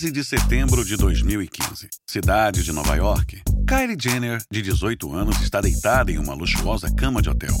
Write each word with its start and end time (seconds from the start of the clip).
13 0.00 0.12
de 0.12 0.24
setembro 0.24 0.82
de 0.82 0.96
2015, 0.96 1.90
cidade 2.06 2.62
de 2.62 2.72
Nova 2.72 2.96
York. 2.96 3.42
Kylie 3.68 3.98
Jenner, 4.00 4.42
de 4.50 4.62
18 4.62 5.14
anos, 5.14 5.38
está 5.42 5.60
deitada 5.60 6.10
em 6.10 6.16
uma 6.16 6.32
luxuosa 6.32 6.90
cama 6.90 7.20
de 7.20 7.28
hotel. 7.28 7.54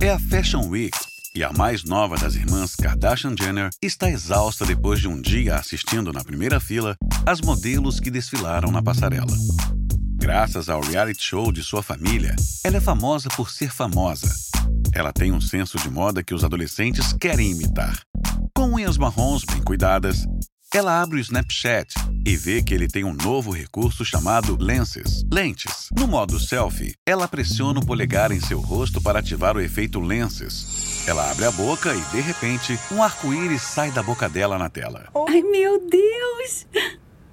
É 0.00 0.10
a 0.10 0.18
Fashion 0.20 0.68
Week 0.68 0.96
e 1.34 1.42
a 1.42 1.52
mais 1.52 1.82
nova 1.82 2.16
das 2.16 2.36
irmãs 2.36 2.76
Kardashian 2.76 3.34
Jenner 3.36 3.70
está 3.82 4.08
exausta 4.08 4.64
depois 4.64 5.00
de 5.00 5.08
um 5.08 5.20
dia 5.20 5.56
assistindo 5.56 6.12
na 6.12 6.22
primeira 6.22 6.60
fila 6.60 6.94
as 7.26 7.40
modelos 7.40 7.98
que 7.98 8.08
desfilaram 8.08 8.70
na 8.70 8.80
passarela. 8.80 9.36
Graças 10.14 10.68
ao 10.68 10.80
reality 10.82 11.24
show 11.24 11.50
de 11.50 11.64
sua 11.64 11.82
família, 11.82 12.36
ela 12.62 12.76
é 12.76 12.80
famosa 12.80 13.28
por 13.30 13.50
ser 13.50 13.72
famosa. 13.72 14.32
Ela 14.92 15.12
tem 15.12 15.32
um 15.32 15.40
senso 15.40 15.76
de 15.76 15.90
moda 15.90 16.22
que 16.22 16.34
os 16.34 16.44
adolescentes 16.44 17.12
querem 17.12 17.50
imitar. 17.50 17.98
Com 18.54 18.74
unhas 18.74 18.96
marrons 18.96 19.42
bem 19.44 19.62
cuidadas, 19.62 20.24
ela 20.72 21.02
abre 21.02 21.18
o 21.18 21.20
Snapchat 21.20 21.94
e 22.24 22.36
vê 22.36 22.62
que 22.62 22.72
ele 22.72 22.86
tem 22.86 23.02
um 23.02 23.12
novo 23.12 23.50
recurso 23.50 24.04
chamado 24.04 24.56
Lenses, 24.60 25.24
lentes. 25.30 25.88
No 25.96 26.06
modo 26.06 26.38
selfie, 26.38 26.94
ela 27.04 27.26
pressiona 27.26 27.80
o 27.80 27.84
polegar 27.84 28.30
em 28.30 28.40
seu 28.40 28.60
rosto 28.60 29.00
para 29.00 29.18
ativar 29.18 29.56
o 29.56 29.60
efeito 29.60 29.98
Lenses. 29.98 31.04
Ela 31.08 31.28
abre 31.28 31.44
a 31.44 31.50
boca 31.50 31.92
e, 31.92 32.00
de 32.12 32.20
repente, 32.20 32.78
um 32.92 33.02
arco-íris 33.02 33.62
sai 33.62 33.90
da 33.90 34.02
boca 34.02 34.28
dela 34.28 34.58
na 34.58 34.68
tela. 34.68 35.08
Ai, 35.28 35.42
meu 35.42 35.88
Deus! 35.88 36.66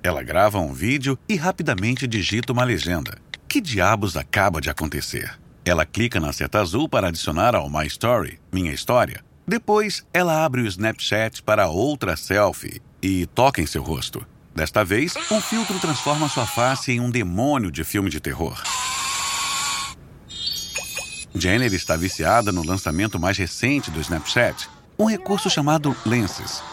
Ela 0.02 0.23
grava 0.23 0.59
um 0.59 0.73
vídeo 0.73 1.17
e 1.30 1.36
rapidamente 1.36 2.08
digita 2.08 2.52
uma 2.52 2.64
legenda. 2.64 3.20
Que 3.48 3.62
diabos 3.62 4.17
acaba 4.17 4.59
de 4.59 4.70
acontecer? 4.70 5.38
Ela 5.64 5.86
clica 5.86 6.20
na 6.20 6.34
seta 6.34 6.59
azul 6.59 6.90
para 6.90 7.09
adicionar 7.09 7.56
ao 7.56 7.70
My 7.70 7.86
Story, 7.86 8.40
minha 8.52 8.73
história. 8.73 9.23
Depois, 9.48 10.03
ela 10.12 10.44
abre 10.44 10.62
o 10.62 10.67
Snapchat 10.67 11.44
para 11.44 11.69
outra 11.69 12.17
selfie 12.17 12.81
e 13.02 13.26
toca 13.28 13.62
em 13.62 13.66
seu 13.66 13.84
rosto. 13.84 14.26
Desta 14.56 14.84
vez, 14.84 15.16
um 15.31 15.40
filtro 15.40 15.78
transforma 15.80 16.28
sua 16.28 16.45
face 16.45 16.92
em 16.92 17.00
um 17.00 17.12
demônio 17.12 17.72
de 17.72 17.84
filme 17.84 18.09
de 18.09 18.20
terror. 18.20 18.62
Jenner 21.36 21.73
está 21.73 21.95
viciada 21.95 22.52
no 22.52 22.66
lançamento 22.66 23.20
mais 23.20 23.38
recente 23.38 23.92
do 23.92 24.02
Snapchat, 24.02 24.68
um 24.98 25.06
recurso 25.06 25.50
chamado 25.50 25.95
Lenses. 26.06 26.64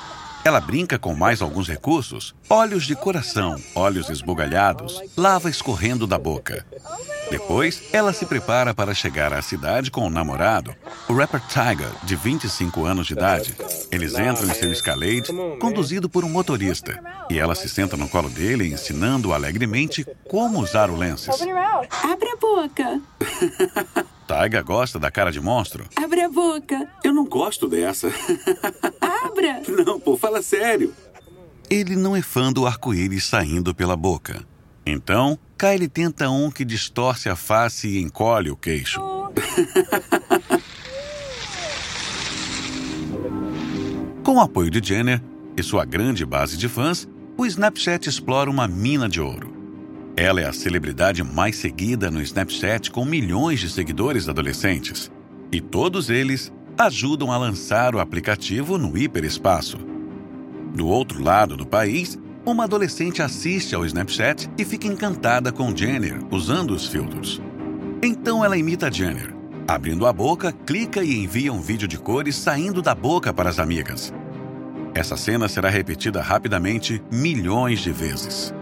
Ela 0.44 0.60
brinca 0.60 0.98
com 0.98 1.14
mais 1.14 1.40
alguns 1.40 1.66
recursos: 1.66 2.34
olhos 2.50 2.84
de 2.84 2.94
coração, 2.94 3.56
olhos 3.74 4.10
esbugalhados, 4.10 5.00
lava 5.16 5.48
escorrendo 5.48 6.06
da 6.06 6.18
boca. 6.18 6.66
Depois, 7.30 7.82
ela 7.90 8.12
se 8.12 8.26
prepara 8.26 8.74
para 8.74 8.92
chegar 8.92 9.32
à 9.32 9.40
cidade 9.40 9.90
com 9.90 10.06
o 10.06 10.10
namorado, 10.10 10.74
o 11.08 11.14
rapper 11.14 11.40
Tyga, 11.40 11.90
de 12.02 12.14
25 12.14 12.84
anos 12.84 13.06
de 13.06 13.14
idade. 13.14 13.56
Eles 13.90 14.12
entram 14.12 14.46
em 14.46 14.54
seu 14.54 14.70
Escalade, 14.70 15.32
conduzido 15.58 16.08
por 16.08 16.22
um 16.22 16.28
motorista, 16.28 17.02
e 17.30 17.38
ela 17.38 17.54
se 17.54 17.68
senta 17.68 17.96
no 17.96 18.08
colo 18.08 18.28
dele, 18.28 18.68
ensinando 18.68 19.32
alegremente 19.32 20.06
como 20.28 20.60
usar 20.60 20.90
o 20.90 20.96
Lenses. 20.96 21.40
Abre 22.02 22.28
a 22.28 22.36
boca. 22.36 23.00
Tyga 24.26 24.62
gosta 24.62 24.98
da 24.98 25.10
cara 25.10 25.30
de 25.30 25.40
monstro. 25.40 25.84
Abre 25.96 26.22
a 26.22 26.28
boca. 26.28 26.88
Eu 27.02 27.12
não 27.12 27.24
gosto 27.24 27.68
dessa. 27.68 28.08
Abra. 29.00 29.62
Não, 29.84 30.00
pô, 30.00 30.16
fala 30.16 30.42
sério. 30.42 30.94
Ele 31.68 31.96
não 31.96 32.14
é 32.14 32.22
fã 32.22 32.52
do 32.52 32.66
arco-íris 32.66 33.24
saindo 33.24 33.74
pela 33.74 33.96
boca. 33.96 34.44
Então, 34.86 35.38
Kylie 35.56 35.88
tenta 35.88 36.28
um 36.28 36.50
que 36.50 36.64
distorce 36.64 37.28
a 37.28 37.36
face 37.36 37.88
e 37.88 38.00
encolhe 38.00 38.50
o 38.50 38.56
queixo. 38.56 39.00
Com 44.22 44.36
o 44.36 44.40
apoio 44.40 44.70
de 44.70 44.86
Jenner 44.86 45.22
e 45.56 45.62
sua 45.62 45.84
grande 45.84 46.24
base 46.24 46.56
de 46.56 46.68
fãs, 46.68 47.06
o 47.36 47.44
Snapchat 47.44 48.08
explora 48.08 48.50
uma 48.50 48.66
mina 48.66 49.08
de 49.08 49.20
ouro. 49.20 49.63
Ela 50.16 50.42
é 50.42 50.46
a 50.46 50.52
celebridade 50.52 51.24
mais 51.24 51.56
seguida 51.56 52.08
no 52.08 52.22
Snapchat 52.22 52.90
com 52.90 53.04
milhões 53.04 53.58
de 53.58 53.68
seguidores 53.68 54.28
adolescentes. 54.28 55.10
E 55.50 55.60
todos 55.60 56.08
eles 56.08 56.52
ajudam 56.78 57.32
a 57.32 57.36
lançar 57.36 57.94
o 57.96 57.98
aplicativo 57.98 58.78
no 58.78 58.96
hiperespaço. 58.96 59.76
Do 60.74 60.86
outro 60.86 61.22
lado 61.22 61.56
do 61.56 61.66
país, 61.66 62.18
uma 62.46 62.64
adolescente 62.64 63.22
assiste 63.22 63.74
ao 63.74 63.84
Snapchat 63.84 64.48
e 64.56 64.64
fica 64.64 64.86
encantada 64.86 65.50
com 65.50 65.74
Jenner 65.74 66.20
usando 66.30 66.70
os 66.70 66.86
filtros. 66.86 67.42
Então 68.02 68.44
ela 68.44 68.56
imita 68.56 68.92
Jenner. 68.92 69.34
Abrindo 69.66 70.06
a 70.06 70.12
boca, 70.12 70.52
clica 70.52 71.02
e 71.02 71.24
envia 71.24 71.52
um 71.52 71.60
vídeo 71.60 71.88
de 71.88 71.98
cores 71.98 72.36
saindo 72.36 72.82
da 72.82 72.94
boca 72.94 73.32
para 73.32 73.50
as 73.50 73.58
amigas. 73.58 74.12
Essa 74.94 75.16
cena 75.16 75.48
será 75.48 75.68
repetida 75.68 76.22
rapidamente 76.22 77.02
milhões 77.10 77.80
de 77.80 77.90
vezes. 77.90 78.54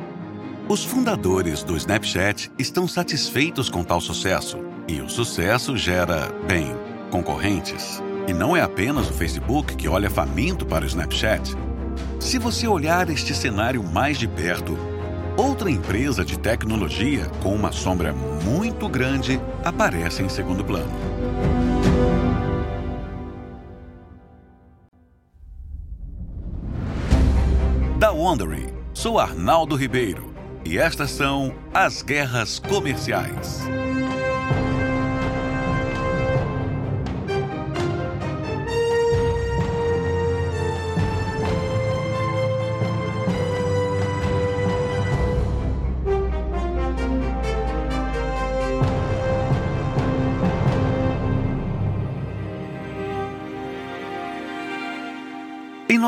Os 0.72 0.82
fundadores 0.82 1.62
do 1.62 1.76
Snapchat 1.76 2.50
estão 2.58 2.88
satisfeitos 2.88 3.68
com 3.68 3.84
tal 3.84 4.00
sucesso, 4.00 4.56
e 4.88 5.02
o 5.02 5.08
sucesso 5.10 5.76
gera, 5.76 6.32
bem, 6.48 6.74
concorrentes. 7.10 8.02
E 8.26 8.32
não 8.32 8.56
é 8.56 8.62
apenas 8.62 9.10
o 9.10 9.12
Facebook 9.12 9.76
que 9.76 9.86
olha 9.86 10.08
faminto 10.08 10.64
para 10.64 10.82
o 10.82 10.86
Snapchat. 10.86 11.54
Se 12.18 12.38
você 12.38 12.66
olhar 12.66 13.10
este 13.10 13.34
cenário 13.34 13.84
mais 13.84 14.16
de 14.16 14.26
perto, 14.26 14.74
outra 15.36 15.70
empresa 15.70 16.24
de 16.24 16.38
tecnologia 16.38 17.26
com 17.42 17.54
uma 17.54 17.70
sombra 17.70 18.14
muito 18.14 18.88
grande 18.88 19.38
aparece 19.62 20.22
em 20.22 20.28
segundo 20.30 20.64
plano. 20.64 20.90
Da 27.98 28.10
Wondering, 28.10 28.72
sou 28.94 29.18
Arnaldo 29.18 29.76
Ribeiro 29.76 30.31
e 30.64 30.78
estas 30.78 31.10
são 31.10 31.54
as 31.74 32.02
guerras 32.02 32.58
comerciais. 32.58 33.62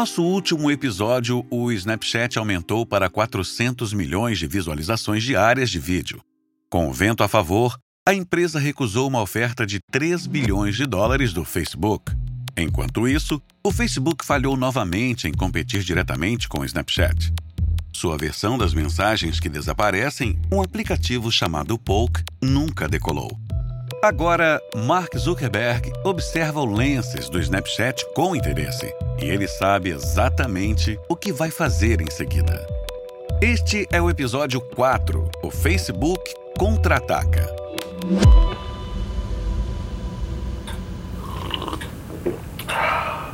Nosso 0.04 0.22
último 0.22 0.70
episódio, 0.70 1.46
o 1.48 1.72
Snapchat 1.72 2.38
aumentou 2.38 2.84
para 2.84 3.08
400 3.08 3.94
milhões 3.94 4.38
de 4.38 4.46
visualizações 4.46 5.22
diárias 5.22 5.70
de 5.70 5.78
vídeo. 5.78 6.20
Com 6.68 6.90
o 6.90 6.92
vento 6.92 7.22
a 7.22 7.28
favor, 7.28 7.78
a 8.06 8.12
empresa 8.12 8.58
recusou 8.58 9.08
uma 9.08 9.22
oferta 9.22 9.64
de 9.64 9.80
3 9.90 10.26
bilhões 10.26 10.76
de 10.76 10.84
dólares 10.84 11.32
do 11.32 11.42
Facebook. 11.42 12.12
Enquanto 12.54 13.08
isso, 13.08 13.40
o 13.64 13.72
Facebook 13.72 14.26
falhou 14.26 14.58
novamente 14.58 15.26
em 15.26 15.32
competir 15.32 15.82
diretamente 15.82 16.50
com 16.50 16.60
o 16.60 16.66
Snapchat. 16.66 17.32
Sua 17.90 18.18
versão 18.18 18.58
das 18.58 18.74
mensagens 18.74 19.40
que 19.40 19.48
desaparecem, 19.48 20.38
um 20.52 20.60
aplicativo 20.60 21.32
chamado 21.32 21.78
Polk, 21.78 22.22
nunca 22.42 22.86
decolou. 22.86 23.40
Agora, 24.04 24.60
Mark 24.84 25.16
Zuckerberg 25.16 25.90
observa 26.04 26.60
o 26.60 26.66
Lenses 26.66 27.30
do 27.30 27.40
Snapchat 27.40 28.04
com 28.14 28.36
interesse 28.36 28.92
e 29.18 29.24
ele 29.24 29.48
sabe 29.48 29.88
exatamente 29.88 31.00
o 31.08 31.16
que 31.16 31.32
vai 31.32 31.50
fazer 31.50 32.02
em 32.02 32.10
seguida. 32.10 32.66
Este 33.40 33.88
é 33.90 34.02
o 34.02 34.10
episódio 34.10 34.60
4: 34.60 35.30
O 35.42 35.50
Facebook 35.50 36.22
contra-ataca. 36.58 37.48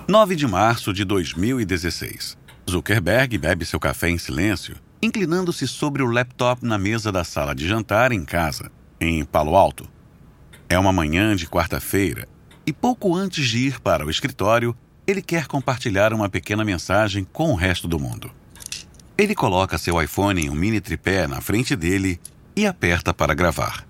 Nove 0.07 0.37
de 0.37 0.47
março 0.47 0.93
de 0.93 1.05
2016. 1.05 2.39
Zuckerberg 2.71 3.37
bebe 3.39 3.67
seu 3.67 3.81
café 3.81 4.09
em 4.09 4.19
silêncio, 4.19 4.77
inclinando-se 5.03 5.67
sobre 5.67 6.01
o 6.01 6.07
laptop 6.07 6.65
na 6.65 6.79
mesa 6.79 7.11
da 7.11 7.25
sala 7.25 7.57
de 7.57 7.67
jantar 7.67 8.13
em 8.13 8.25
casa, 8.25 8.71
em 9.01 9.25
Palo 9.25 9.57
Alto. 9.57 9.99
É 10.71 10.79
uma 10.79 10.93
manhã 10.93 11.35
de 11.35 11.49
quarta-feira 11.49 12.29
e 12.65 12.73
pouco 12.73 13.17
antes 13.17 13.49
de 13.49 13.59
ir 13.59 13.81
para 13.81 14.07
o 14.07 14.11
escritório, 14.11 14.73
ele 15.05 15.21
quer 15.21 15.49
compartilhar 15.49 16.13
uma 16.13 16.29
pequena 16.29 16.65
mensagem 16.65 17.27
com 17.33 17.51
o 17.51 17.57
resto 17.57 17.89
do 17.89 17.99
mundo. 17.99 18.31
Ele 19.19 19.35
coloca 19.35 19.77
seu 19.77 20.01
iPhone 20.01 20.41
em 20.41 20.49
um 20.49 20.55
mini 20.55 20.81
tripé 20.81 21.27
na 21.27 21.41
frente 21.41 21.75
dele 21.75 22.21
e 22.55 22.69
aperta 22.69 23.13
para 23.13 23.35
gravar. 23.35 23.85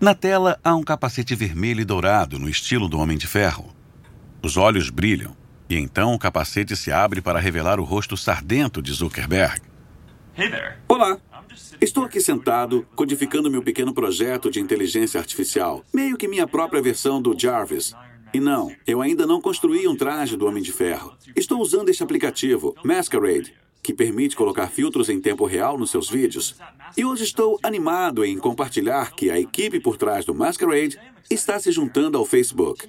Na 0.00 0.14
tela 0.14 0.58
há 0.64 0.74
um 0.74 0.82
capacete 0.82 1.34
vermelho 1.34 1.82
e 1.82 1.84
dourado 1.84 2.38
no 2.38 2.48
estilo 2.48 2.88
do 2.88 2.98
Homem 2.98 3.18
de 3.18 3.26
Ferro. 3.26 3.76
Os 4.42 4.56
olhos 4.56 4.88
brilham 4.88 5.36
e 5.68 5.76
então 5.76 6.14
o 6.14 6.18
capacete 6.18 6.74
se 6.76 6.90
abre 6.90 7.20
para 7.20 7.38
revelar 7.38 7.78
o 7.78 7.84
rosto 7.84 8.16
sardento 8.16 8.80
de 8.80 8.90
Zuckerberg. 8.90 9.60
Olá. 10.88 11.18
Estou 11.80 12.04
aqui 12.04 12.20
sentado, 12.20 12.86
codificando 12.94 13.50
meu 13.50 13.62
pequeno 13.62 13.92
projeto 13.92 14.50
de 14.50 14.60
inteligência 14.60 15.20
artificial, 15.20 15.84
meio 15.92 16.16
que 16.16 16.28
minha 16.28 16.46
própria 16.46 16.82
versão 16.82 17.20
do 17.20 17.38
Jarvis. 17.38 17.94
E 18.32 18.40
não, 18.40 18.74
eu 18.86 19.00
ainda 19.00 19.26
não 19.26 19.40
construí 19.40 19.86
um 19.88 19.96
traje 19.96 20.36
do 20.36 20.46
Homem 20.46 20.62
de 20.62 20.72
Ferro. 20.72 21.14
Estou 21.34 21.60
usando 21.60 21.88
este 21.88 22.02
aplicativo, 22.02 22.74
Masquerade, 22.84 23.54
que 23.82 23.94
permite 23.94 24.36
colocar 24.36 24.66
filtros 24.66 25.08
em 25.08 25.20
tempo 25.20 25.46
real 25.46 25.78
nos 25.78 25.90
seus 25.90 26.10
vídeos. 26.10 26.56
E 26.96 27.04
hoje 27.04 27.24
estou 27.24 27.58
animado 27.62 28.24
em 28.24 28.36
compartilhar 28.36 29.12
que 29.12 29.30
a 29.30 29.38
equipe 29.38 29.78
por 29.78 29.96
trás 29.96 30.24
do 30.24 30.34
Masquerade 30.34 30.98
está 31.30 31.58
se 31.58 31.70
juntando 31.70 32.18
ao 32.18 32.24
Facebook. 32.24 32.88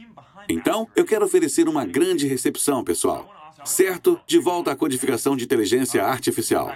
Então, 0.49 0.87
eu 0.95 1.05
quero 1.05 1.25
oferecer 1.25 1.67
uma 1.67 1.85
grande 1.85 2.25
recepção, 2.25 2.83
pessoal. 2.83 3.53
Certo, 3.63 4.19
de 4.25 4.39
volta 4.39 4.71
à 4.71 4.75
codificação 4.75 5.35
de 5.35 5.43
inteligência 5.43 6.03
artificial. 6.03 6.73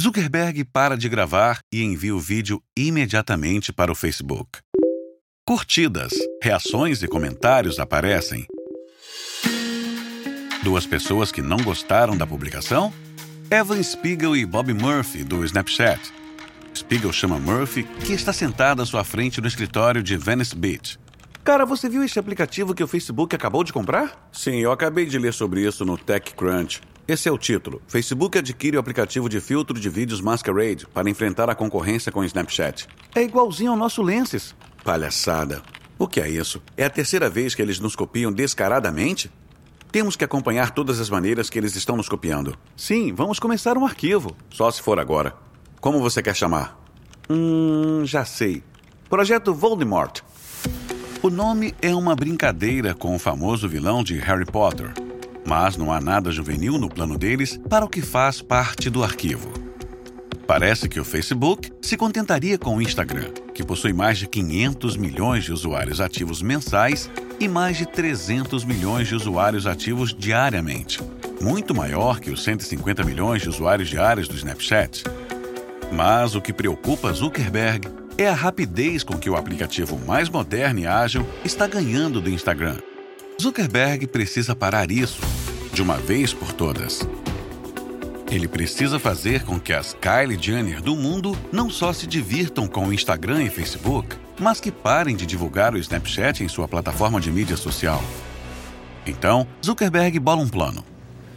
Zuckerberg 0.00 0.62
para 0.64 0.96
de 0.96 1.08
gravar 1.08 1.60
e 1.72 1.82
envia 1.82 2.14
o 2.14 2.20
vídeo 2.20 2.62
imediatamente 2.76 3.72
para 3.72 3.90
o 3.90 3.94
Facebook. 3.94 4.60
Curtidas, 5.46 6.12
reações 6.42 7.02
e 7.02 7.08
comentários 7.08 7.78
aparecem. 7.78 8.46
Duas 10.62 10.84
pessoas 10.84 11.32
que 11.32 11.40
não 11.40 11.56
gostaram 11.58 12.14
da 12.16 12.26
publicação? 12.26 12.92
Evan 13.50 13.82
Spiegel 13.82 14.36
e 14.36 14.44
Bob 14.44 14.74
Murphy, 14.74 15.24
do 15.24 15.42
Snapchat. 15.44 16.12
Spiegel 16.74 17.12
chama 17.12 17.38
Murphy, 17.38 17.84
que 18.04 18.12
está 18.12 18.34
sentado 18.34 18.82
à 18.82 18.86
sua 18.86 19.02
frente 19.02 19.40
no 19.40 19.46
escritório 19.46 20.02
de 20.02 20.16
Venice 20.18 20.54
Beach. 20.54 20.98
Cara, 21.42 21.64
você 21.64 21.88
viu 21.88 22.04
esse 22.04 22.18
aplicativo 22.18 22.74
que 22.74 22.84
o 22.84 22.88
Facebook 22.88 23.34
acabou 23.34 23.64
de 23.64 23.72
comprar? 23.72 24.28
Sim, 24.30 24.56
eu 24.56 24.72
acabei 24.72 25.06
de 25.06 25.18
ler 25.18 25.32
sobre 25.32 25.66
isso 25.66 25.86
no 25.86 25.96
TechCrunch. 25.96 26.82
Esse 27.08 27.28
é 27.28 27.32
o 27.32 27.38
título. 27.38 27.80
Facebook 27.86 28.36
adquire 28.36 28.76
o 28.76 28.80
aplicativo 28.80 29.28
de 29.28 29.40
filtro 29.40 29.78
de 29.78 29.88
vídeos 29.88 30.20
Masquerade 30.20 30.88
para 30.92 31.08
enfrentar 31.08 31.48
a 31.48 31.54
concorrência 31.54 32.10
com 32.10 32.18
o 32.18 32.24
Snapchat. 32.24 32.88
É 33.14 33.22
igualzinho 33.22 33.70
ao 33.70 33.76
nosso 33.76 34.02
Lenses. 34.02 34.56
Palhaçada. 34.82 35.62
O 35.96 36.08
que 36.08 36.20
é 36.20 36.28
isso? 36.28 36.60
É 36.76 36.84
a 36.84 36.90
terceira 36.90 37.30
vez 37.30 37.54
que 37.54 37.62
eles 37.62 37.78
nos 37.78 37.94
copiam 37.94 38.32
descaradamente? 38.32 39.30
Temos 39.92 40.16
que 40.16 40.24
acompanhar 40.24 40.72
todas 40.72 40.98
as 40.98 41.08
maneiras 41.08 41.48
que 41.48 41.56
eles 41.56 41.76
estão 41.76 41.96
nos 41.96 42.08
copiando. 42.08 42.58
Sim, 42.76 43.12
vamos 43.14 43.38
começar 43.38 43.78
um 43.78 43.86
arquivo. 43.86 44.36
Só 44.50 44.68
se 44.68 44.82
for 44.82 44.98
agora. 44.98 45.32
Como 45.80 46.00
você 46.00 46.20
quer 46.20 46.34
chamar? 46.34 46.76
Hum, 47.30 48.02
já 48.04 48.24
sei. 48.24 48.64
Projeto 49.08 49.54
Voldemort. 49.54 50.22
O 51.22 51.30
nome 51.30 51.72
é 51.80 51.94
uma 51.94 52.16
brincadeira 52.16 52.94
com 52.94 53.14
o 53.14 53.18
famoso 53.18 53.68
vilão 53.68 54.02
de 54.02 54.18
Harry 54.18 54.44
Potter, 54.44 54.92
mas 55.46 55.76
não 55.76 55.92
há 55.92 56.00
nada 56.00 56.32
juvenil 56.32 56.78
no 56.78 56.88
plano 56.88 57.16
deles 57.16 57.58
para 57.68 57.84
o 57.84 57.88
que 57.88 58.02
faz 58.02 58.42
parte 58.42 58.90
do 58.90 59.04
arquivo. 59.04 59.66
Parece 60.46 60.88
que 60.88 61.00
o 61.00 61.04
Facebook 61.04 61.72
se 61.82 61.96
contentaria 61.96 62.56
com 62.56 62.76
o 62.76 62.82
Instagram, 62.82 63.32
que 63.52 63.64
possui 63.64 63.92
mais 63.92 64.18
de 64.18 64.28
500 64.28 64.96
milhões 64.96 65.44
de 65.44 65.52
usuários 65.52 66.00
ativos 66.00 66.40
mensais 66.40 67.10
e 67.40 67.48
mais 67.48 67.76
de 67.76 67.84
300 67.84 68.64
milhões 68.64 69.08
de 69.08 69.16
usuários 69.16 69.66
ativos 69.66 70.14
diariamente, 70.16 71.00
muito 71.40 71.74
maior 71.74 72.20
que 72.20 72.30
os 72.30 72.44
150 72.44 73.02
milhões 73.02 73.42
de 73.42 73.48
usuários 73.48 73.88
diários 73.88 74.28
do 74.28 74.36
Snapchat. 74.36 75.02
Mas 75.92 76.36
o 76.36 76.40
que 76.40 76.52
preocupa 76.52 77.12
Zuckerberg 77.12 77.88
é 78.16 78.28
a 78.28 78.34
rapidez 78.34 79.02
com 79.02 79.18
que 79.18 79.28
o 79.28 79.36
aplicativo 79.36 79.98
mais 80.06 80.28
moderno 80.28 80.80
e 80.80 80.86
ágil 80.86 81.26
está 81.44 81.66
ganhando 81.66 82.20
do 82.20 82.30
Instagram. 82.30 82.78
Zuckerberg 83.40 84.06
precisa 84.06 84.56
parar 84.56 84.90
isso, 84.90 85.20
de 85.76 85.82
uma 85.82 85.98
vez 85.98 86.32
por 86.32 86.54
todas. 86.54 87.06
Ele 88.30 88.48
precisa 88.48 88.98
fazer 88.98 89.44
com 89.44 89.60
que 89.60 89.74
as 89.74 89.92
Kylie 89.92 90.42
Jenner 90.42 90.80
do 90.80 90.96
mundo 90.96 91.36
não 91.52 91.68
só 91.68 91.92
se 91.92 92.06
divirtam 92.06 92.66
com 92.66 92.86
o 92.86 92.94
Instagram 92.94 93.42
e 93.42 93.50
Facebook, 93.50 94.16
mas 94.40 94.58
que 94.58 94.72
parem 94.72 95.14
de 95.14 95.26
divulgar 95.26 95.74
o 95.74 95.78
Snapchat 95.78 96.42
em 96.42 96.48
sua 96.48 96.66
plataforma 96.66 97.20
de 97.20 97.30
mídia 97.30 97.58
social. 97.58 98.02
Então, 99.06 99.46
Zuckerberg 99.62 100.18
bola 100.18 100.40
um 100.40 100.48
plano. 100.48 100.82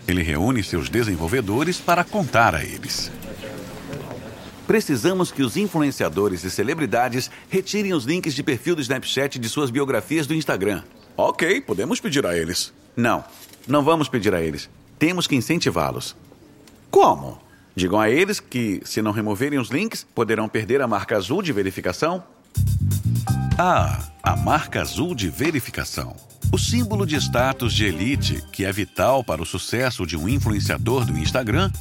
Ele 0.07 0.24
reúne 0.24 0.63
seus 0.63 0.88
desenvolvedores 0.88 1.77
para 1.77 2.06
contar 2.06 2.56
a 2.56 2.63
eles. 2.63 3.12
Precisamos 4.65 5.33
que 5.33 5.44
os 5.44 5.57
influenciadores 5.57 6.45
e 6.45 6.50
celebridades 6.50 7.30
retirem 7.50 7.94
os 7.94 8.06
links 8.06 8.33
de 8.33 8.42
perfil 8.42 8.77
do 8.77 8.81
Snapchat 8.81 9.38
de 9.38 9.50
suas 9.50 9.69
biografias 9.69 10.25
do 10.25 10.33
Instagram. 10.33 10.81
Ok, 11.18 11.59
podemos 11.59 12.00
pedir 12.00 12.25
a 12.25 12.38
eles. 12.38 12.71
Não, 12.95 13.24
não 13.69 13.83
vamos 13.83 14.10
pedir 14.10 14.33
a 14.33 14.42
eles. 14.42 14.69
Temos 14.98 15.27
que 15.27 15.36
incentivá-los. 15.36 16.16
Como? 16.89 17.39
Digam 17.75 18.00
a 18.00 18.10
eles 18.10 18.39
que, 18.39 18.81
se 18.83 19.01
não 19.01 19.12
removerem 19.12 19.60
os 19.60 19.69
links, 19.69 20.06
poderão 20.16 20.50
perder 20.50 20.81
a 20.81 20.88
marca 20.88 21.16
azul 21.16 21.42
de 21.42 21.54
verificação? 21.54 22.24
Ah, 23.57 24.00
a 24.24 24.36
marca 24.36 24.81
azul 24.81 25.13
de 25.13 25.30
verificação. 25.30 26.16
O 26.51 26.57
símbolo 26.57 27.06
de 27.06 27.16
status 27.18 27.71
de 27.74 27.86
elite, 27.86 28.44
que 28.51 28.66
é 28.66 28.71
vital 28.71 29.24
para 29.24 29.42
o 29.42 29.45
sucesso 29.45 30.06
de 30.06 30.18
um 30.18 30.27
influenciador 30.27 31.06
do 31.06 31.16
Instagram, 31.16 31.71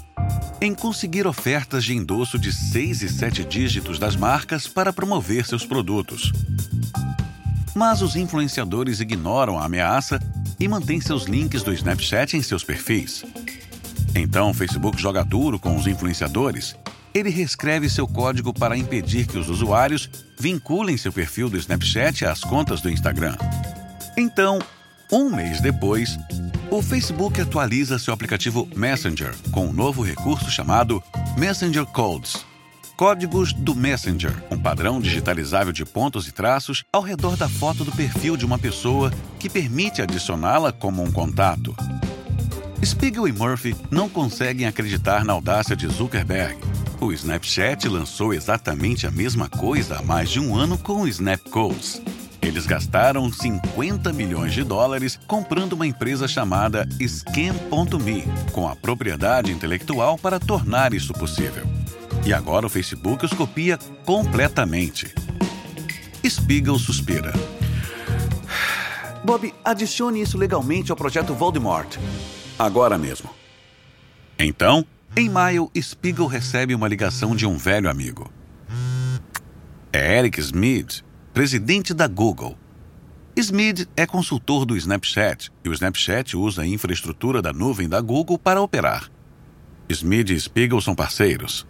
em 0.60 0.74
conseguir 0.74 1.26
ofertas 1.26 1.84
de 1.84 1.96
endosso 1.96 2.38
de 2.38 2.52
6 2.52 3.02
e 3.02 3.08
7 3.08 3.44
dígitos 3.44 3.98
das 3.98 4.14
marcas 4.14 4.68
para 4.68 4.92
promover 4.92 5.46
seus 5.46 5.64
produtos. 5.64 6.32
Mas 7.74 8.02
os 8.02 8.14
influenciadores 8.14 9.00
ignoram 9.00 9.58
a 9.58 9.64
ameaça 9.64 10.20
e 10.58 10.66
mantêm 10.66 11.00
seus 11.00 11.24
links 11.24 11.62
do 11.62 11.72
Snapchat 11.72 12.36
em 12.36 12.42
seus 12.42 12.64
perfis. 12.64 13.24
Então 14.14 14.50
o 14.50 14.54
Facebook 14.54 15.00
joga 15.00 15.24
duro 15.24 15.58
com 15.58 15.76
os 15.76 15.86
influenciadores. 15.86 16.74
Ele 17.14 17.30
reescreve 17.30 17.88
seu 17.88 18.06
código 18.06 18.52
para 18.52 18.76
impedir 18.76 19.26
que 19.26 19.38
os 19.38 19.48
usuários 19.48 20.08
vinculem 20.38 20.96
seu 20.96 21.12
perfil 21.12 21.48
do 21.48 21.56
Snapchat 21.56 22.24
às 22.24 22.40
contas 22.40 22.80
do 22.80 22.90
Instagram. 22.90 23.36
Então, 24.16 24.58
um 25.10 25.30
mês 25.30 25.60
depois, 25.60 26.18
o 26.70 26.82
Facebook 26.82 27.40
atualiza 27.40 27.98
seu 27.98 28.12
aplicativo 28.12 28.68
Messenger 28.76 29.34
com 29.50 29.66
um 29.66 29.72
novo 29.72 30.02
recurso 30.02 30.50
chamado 30.50 31.02
Messenger 31.38 31.86
Codes. 31.86 32.47
Códigos 32.98 33.52
do 33.52 33.76
Messenger, 33.76 34.34
um 34.50 34.58
padrão 34.58 35.00
digitalizável 35.00 35.72
de 35.72 35.84
pontos 35.84 36.26
e 36.26 36.32
traços 36.32 36.82
ao 36.92 37.00
redor 37.00 37.36
da 37.36 37.48
foto 37.48 37.84
do 37.84 37.92
perfil 37.92 38.36
de 38.36 38.44
uma 38.44 38.58
pessoa 38.58 39.12
que 39.38 39.48
permite 39.48 40.02
adicioná-la 40.02 40.72
como 40.72 41.04
um 41.04 41.12
contato. 41.12 41.76
Spiegel 42.84 43.28
e 43.28 43.32
Murphy 43.32 43.76
não 43.88 44.08
conseguem 44.08 44.66
acreditar 44.66 45.24
na 45.24 45.32
audácia 45.32 45.76
de 45.76 45.86
Zuckerberg. 45.86 46.58
O 47.00 47.12
Snapchat 47.12 47.88
lançou 47.88 48.34
exatamente 48.34 49.06
a 49.06 49.12
mesma 49.12 49.48
coisa 49.48 49.98
há 49.98 50.02
mais 50.02 50.28
de 50.28 50.40
um 50.40 50.56
ano 50.56 50.76
com 50.76 51.02
o 51.02 51.06
Snapcodes. 51.06 52.02
Eles 52.42 52.66
gastaram 52.66 53.32
50 53.32 54.12
milhões 54.12 54.52
de 54.52 54.64
dólares 54.64 55.20
comprando 55.24 55.74
uma 55.74 55.86
empresa 55.86 56.26
chamada 56.26 56.84
Scam.me, 57.00 58.24
com 58.50 58.66
a 58.66 58.74
propriedade 58.74 59.52
intelectual 59.52 60.18
para 60.18 60.40
tornar 60.40 60.92
isso 60.92 61.12
possível. 61.12 61.64
E 62.26 62.32
agora 62.32 62.66
o 62.66 62.68
Facebook 62.68 63.24
os 63.24 63.32
copia 63.32 63.78
completamente. 64.04 65.12
Spiegel 66.28 66.78
suspira. 66.78 67.32
Bob, 69.24 69.52
adicione 69.64 70.20
isso 70.20 70.38
legalmente 70.38 70.90
ao 70.90 70.96
projeto 70.96 71.34
Voldemort. 71.34 71.96
Agora 72.58 72.98
mesmo. 72.98 73.30
Então, 74.38 74.84
em 75.16 75.28
maio, 75.28 75.70
Spiegel 75.80 76.26
recebe 76.26 76.74
uma 76.74 76.88
ligação 76.88 77.34
de 77.34 77.46
um 77.46 77.56
velho 77.56 77.90
amigo. 77.90 78.30
É 79.92 80.18
Eric 80.18 80.38
Smith, 80.40 81.02
presidente 81.32 81.94
da 81.94 82.06
Google. 82.06 82.56
Smith 83.36 83.88
é 83.96 84.06
consultor 84.06 84.66
do 84.66 84.76
Snapchat 84.76 85.50
e 85.64 85.68
o 85.68 85.72
Snapchat 85.72 86.36
usa 86.36 86.62
a 86.62 86.66
infraestrutura 86.66 87.40
da 87.40 87.52
nuvem 87.52 87.88
da 87.88 88.00
Google 88.00 88.38
para 88.38 88.60
operar. 88.60 89.10
Smith 89.88 90.30
e 90.30 90.38
Spiegel 90.38 90.80
são 90.80 90.94
parceiros. 90.94 91.66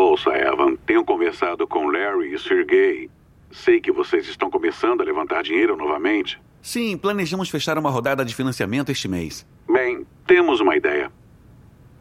Ouça, 0.00 0.30
Evan, 0.30 0.76
tenho 0.86 1.04
conversado 1.04 1.68
com 1.68 1.84
Larry 1.90 2.32
e 2.32 2.38
Sergey. 2.38 3.10
Sei 3.52 3.82
que 3.82 3.92
vocês 3.92 4.26
estão 4.26 4.50
começando 4.50 5.02
a 5.02 5.04
levantar 5.04 5.42
dinheiro 5.42 5.76
novamente. 5.76 6.40
Sim, 6.62 6.96
planejamos 6.96 7.50
fechar 7.50 7.76
uma 7.76 7.90
rodada 7.90 8.24
de 8.24 8.34
financiamento 8.34 8.90
este 8.90 9.06
mês. 9.06 9.46
Bem, 9.70 10.06
temos 10.26 10.58
uma 10.58 10.74
ideia. 10.74 11.12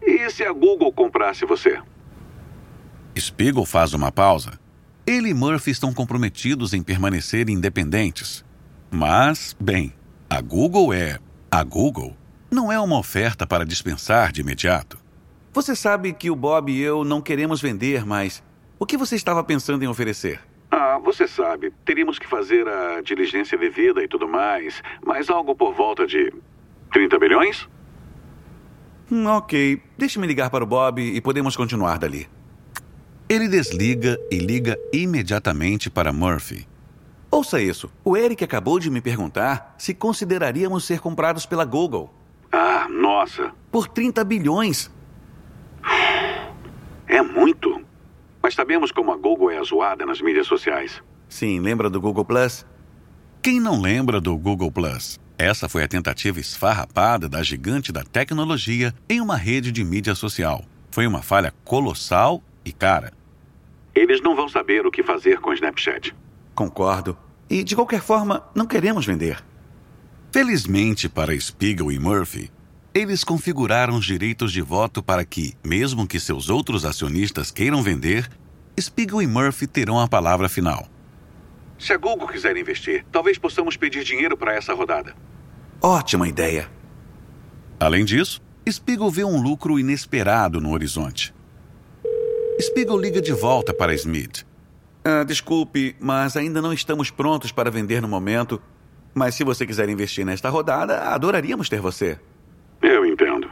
E 0.02 0.30
se 0.30 0.46
a 0.46 0.54
Google 0.54 0.94
comprasse 0.94 1.46
você? 1.46 1.78
Spiegel 3.20 3.66
faz 3.66 3.94
uma 3.94 4.14
pausa. 4.14 4.58
Ele 5.06 5.32
e 5.32 5.34
Murphy 5.34 5.72
estão 5.72 5.94
comprometidos 5.94 6.74
em 6.74 6.82
permanecer 6.82 7.50
independentes. 7.50 8.46
Mas, 8.90 9.54
bem, 9.60 9.94
a 10.30 10.40
Google 10.40 10.94
é 10.94 11.20
a 11.52 11.62
Google. 11.66 12.16
Não 12.50 12.72
é 12.72 12.80
uma 12.80 12.98
oferta 12.98 13.46
para 13.46 13.66
dispensar 13.66 14.32
de 14.32 14.40
imediato. 14.40 14.98
Você 15.60 15.76
sabe 15.76 16.14
que 16.14 16.32
o 16.32 16.38
Bob 16.38 16.72
e 16.72 16.80
eu 16.80 17.04
não 17.04 17.20
queremos 17.20 17.62
vender, 17.62 18.06
mas 18.06 18.42
o 18.80 18.86
que 18.86 18.96
você 18.96 19.18
estava 19.18 19.44
pensando 19.44 19.84
em 19.84 19.88
oferecer? 19.90 20.40
Ah, 20.72 20.98
você 21.04 21.28
sabe, 21.28 21.74
teríamos 21.84 22.18
que 22.18 22.26
fazer 22.26 22.66
a 22.66 23.02
diligência 23.02 23.58
devida 23.58 24.02
e 24.02 24.08
tudo 24.08 24.26
mais, 24.26 24.82
mas 25.06 25.30
algo 25.30 25.54
por 25.54 25.74
volta 25.74 26.08
de 26.08 26.34
30 26.94 27.20
milhões? 27.20 27.68
Hum, 29.12 29.26
ok, 29.26 29.84
deixe-me 29.98 30.26
ligar 30.26 30.50
para 30.50 30.64
o 30.64 30.68
Bob 30.68 31.02
e 31.02 31.20
podemos 31.20 31.58
continuar 31.58 32.00
dali. 32.00 32.30
Ele 33.28 33.50
desliga 33.50 34.18
e 34.32 34.38
liga 34.38 34.80
imediatamente 34.94 35.90
para 35.90 36.14
Murphy. 36.14 36.66
Ouça 37.30 37.62
isso. 37.62 37.92
O 38.06 38.16
Eric 38.16 38.46
acabou 38.46 38.80
de 38.80 38.90
me 38.90 39.02
perguntar 39.02 39.76
se 39.78 39.94
consideraríamos 39.94 40.86
ser 40.86 41.02
comprados 41.02 41.46
pela 41.46 41.66
Google. 41.66 42.14
Ah, 42.50 42.88
nossa 42.90 43.10
Nossa. 43.20 43.52
Por 43.70 43.90
30 43.90 44.24
bilhões. 44.24 44.90
É 47.08 47.22
muito. 47.22 47.82
Mas 48.42 48.56
sabemos 48.56 48.92
como 48.92 49.12
a 49.12 49.18
Google 49.18 49.52
é 49.52 49.64
zoada 49.64 50.06
nas 50.06 50.22
mídias 50.22 50.48
sociais. 50.48 51.02
Sim, 51.28 51.60
lembra 51.60 51.90
do 51.90 52.00
Google 52.00 52.26
Plus? 52.26 52.66
Quem 53.42 53.60
não 53.60 53.82
lembra 53.82 54.20
do 54.20 54.38
Google 54.38 54.72
Plus? 54.72 55.20
Essa 55.38 55.70
foi 55.70 55.84
a 55.84 55.88
tentativa 55.88 56.40
esfarrapada 56.40 57.30
da 57.30 57.42
gigante 57.42 57.92
da 57.92 58.04
tecnologia 58.04 58.94
em 59.08 59.22
uma 59.22 59.38
rede 59.38 59.72
de 59.72 59.84
mídia 59.84 60.14
social. 60.14 60.66
Foi 60.92 61.08
uma 61.08 61.22
falha 61.22 61.54
colossal 61.64 62.44
e 62.66 62.74
cara. 62.74 63.14
Eles 63.96 64.22
não 64.22 64.36
vão 64.36 64.50
saber 64.50 64.86
o 64.86 64.92
que 64.92 65.04
fazer 65.04 65.40
com 65.40 65.52
o 65.52 65.54
Snapchat. 65.54 66.14
Concordo. 66.54 67.18
E, 67.50 67.64
de 67.64 67.76
qualquer 67.76 68.02
forma, 68.02 68.44
não 68.54 68.66
queremos 68.66 69.06
vender. 69.06 69.44
Felizmente 70.32 71.10
para 71.10 71.38
Spiegel 71.40 71.92
e 71.92 71.98
Murphy, 71.98 72.52
eles 72.94 73.24
configuraram 73.24 73.96
os 73.96 74.06
direitos 74.06 74.52
de 74.52 74.62
voto 74.62 75.02
para 75.04 75.24
que, 75.24 75.54
mesmo 75.64 76.08
que 76.08 76.20
seus 76.20 76.50
outros 76.50 76.86
acionistas 76.86 77.52
queiram 77.52 77.84
vender, 77.84 78.30
Spiegel 78.80 79.22
e 79.22 79.28
Murphy 79.28 79.68
terão 79.68 80.00
a 80.00 80.08
palavra 80.08 80.50
final. 80.50 80.88
Se 81.78 81.94
a 81.94 81.98
Google 81.98 82.28
quiser 82.28 82.58
investir, 82.58 83.06
talvez 83.12 83.38
possamos 83.38 83.78
pedir 83.78 84.04
dinheiro 84.04 84.36
para 84.36 84.54
essa 84.54 84.74
rodada. 84.74 85.16
Ótima 85.82 86.28
ideia. 86.28 86.70
Além 87.80 88.04
disso, 88.04 88.42
Spiegel 88.70 89.10
vê 89.10 89.24
um 89.24 89.42
lucro 89.42 89.80
inesperado 89.80 90.60
no 90.60 90.72
horizonte. 90.72 91.34
Spiegel 92.62 92.98
liga 92.98 93.22
de 93.22 93.32
volta 93.32 93.74
para 93.74 93.94
Smith. 93.94 94.46
Ah, 95.04 95.24
desculpe, 95.24 95.96
mas 96.00 96.36
ainda 96.36 96.62
não 96.62 96.74
estamos 96.74 97.10
prontos 97.10 97.52
para 97.52 97.72
vender 97.72 98.02
no 98.02 98.08
momento. 98.08 98.62
Mas 99.14 99.36
se 99.36 99.44
você 99.44 99.66
quiser 99.66 99.88
investir 99.90 100.26
nesta 100.26 100.50
rodada, 100.50 101.14
adoraríamos 101.14 101.70
ter 101.70 101.80
você. 101.80 102.20
Entendo. 103.20 103.52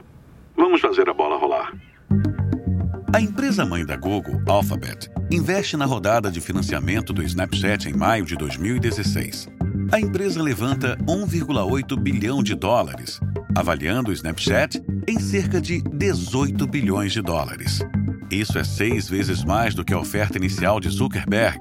Vamos 0.55 0.79
fazer 0.79 1.09
a 1.09 1.13
bola 1.13 1.37
rolar. 1.37 1.73
A 3.13 3.19
empresa 3.19 3.65
mãe 3.65 3.85
da 3.85 3.97
Google, 3.97 4.41
Alphabet, 4.47 5.09
investe 5.29 5.75
na 5.75 5.83
rodada 5.83 6.31
de 6.31 6.39
financiamento 6.39 7.11
do 7.11 7.21
Snapchat 7.21 7.89
em 7.89 7.93
maio 7.93 8.25
de 8.25 8.37
2016. 8.37 9.49
A 9.91 9.99
empresa 9.99 10.41
levanta 10.41 10.97
1,8 11.05 11.99
bilhão 11.99 12.41
de 12.41 12.55
dólares, 12.55 13.19
avaliando 13.53 14.09
o 14.09 14.13
Snapchat 14.13 14.81
em 15.05 15.19
cerca 15.19 15.59
de 15.59 15.81
18 15.81 16.65
bilhões 16.65 17.11
de 17.11 17.21
dólares. 17.21 17.81
Isso 18.31 18.57
é 18.57 18.63
seis 18.63 19.09
vezes 19.09 19.43
mais 19.43 19.75
do 19.75 19.83
que 19.83 19.93
a 19.93 19.99
oferta 19.99 20.37
inicial 20.37 20.79
de 20.79 20.87
Zuckerberg. 20.89 21.59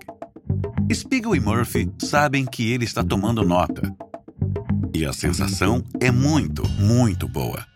Spiegel 0.94 1.34
e 1.34 1.40
Murphy 1.40 1.90
sabem 1.98 2.46
que 2.46 2.70
ele 2.70 2.84
está 2.84 3.02
tomando 3.02 3.42
nota. 3.42 3.92
E 4.94 5.04
a 5.04 5.12
sensação 5.12 5.82
é 6.00 6.12
muito, 6.12 6.68
muito 6.78 7.26
boa. 7.26 7.75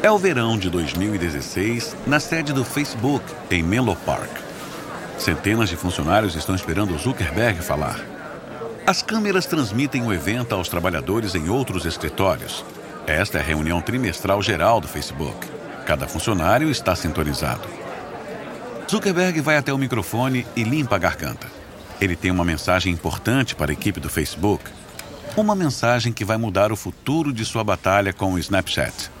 É 0.00 0.08
o 0.08 0.16
verão 0.16 0.56
de 0.56 0.70
2016 0.70 1.96
na 2.06 2.20
sede 2.20 2.52
do 2.52 2.64
Facebook, 2.64 3.24
em 3.50 3.64
Menlo 3.64 3.96
Park. 3.96 4.30
Centenas 5.18 5.68
de 5.68 5.74
funcionários 5.74 6.36
estão 6.36 6.54
esperando 6.54 6.96
Zuckerberg 6.96 7.60
falar. 7.60 7.98
As 8.86 9.02
câmeras 9.02 9.44
transmitem 9.44 10.06
o 10.06 10.12
evento 10.12 10.54
aos 10.54 10.68
trabalhadores 10.68 11.34
em 11.34 11.48
outros 11.48 11.84
escritórios. 11.84 12.64
Esta 13.08 13.38
é 13.38 13.40
a 13.40 13.44
reunião 13.44 13.80
trimestral 13.80 14.40
geral 14.40 14.80
do 14.80 14.86
Facebook. 14.86 15.48
Cada 15.84 16.06
funcionário 16.06 16.70
está 16.70 16.94
sintonizado. 16.94 17.68
Zuckerberg 18.88 19.40
vai 19.40 19.56
até 19.56 19.72
o 19.72 19.78
microfone 19.78 20.46
e 20.54 20.62
limpa 20.62 20.94
a 20.94 21.00
garganta. 21.00 21.48
Ele 22.00 22.14
tem 22.14 22.30
uma 22.30 22.44
mensagem 22.44 22.92
importante 22.92 23.56
para 23.56 23.72
a 23.72 23.74
equipe 23.74 23.98
do 23.98 24.08
Facebook. 24.08 24.62
Uma 25.36 25.56
mensagem 25.56 26.12
que 26.12 26.24
vai 26.24 26.36
mudar 26.36 26.70
o 26.70 26.76
futuro 26.76 27.32
de 27.32 27.44
sua 27.44 27.64
batalha 27.64 28.12
com 28.12 28.34
o 28.34 28.38
Snapchat. 28.38 29.17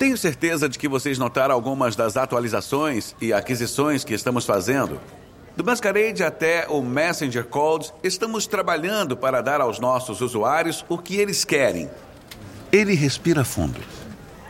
Tenho 0.00 0.16
certeza 0.16 0.66
de 0.66 0.78
que 0.78 0.88
vocês 0.88 1.18
notaram 1.18 1.54
algumas 1.54 1.94
das 1.94 2.16
atualizações 2.16 3.14
e 3.20 3.34
aquisições 3.34 4.02
que 4.02 4.14
estamos 4.14 4.46
fazendo. 4.46 4.98
Do 5.54 5.62
Masquerade 5.62 6.24
até 6.24 6.66
o 6.70 6.80
Messenger 6.80 7.44
Calls, 7.44 7.92
estamos 8.02 8.46
trabalhando 8.46 9.14
para 9.14 9.42
dar 9.42 9.60
aos 9.60 9.78
nossos 9.78 10.22
usuários 10.22 10.86
o 10.88 10.96
que 10.96 11.16
eles 11.16 11.44
querem. 11.44 11.90
Ele 12.72 12.94
respira 12.94 13.44
fundo. 13.44 13.78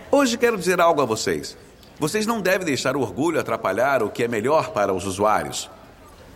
Hoje 0.08 0.38
quero 0.38 0.56
dizer 0.56 0.80
algo 0.80 1.02
a 1.02 1.04
vocês. 1.04 1.58
Vocês 1.98 2.28
não 2.28 2.40
devem 2.40 2.64
deixar 2.64 2.96
o 2.96 3.00
orgulho 3.00 3.40
atrapalhar 3.40 4.04
o 4.04 4.08
que 4.08 4.22
é 4.22 4.28
melhor 4.28 4.70
para 4.70 4.94
os 4.94 5.04
usuários. 5.04 5.68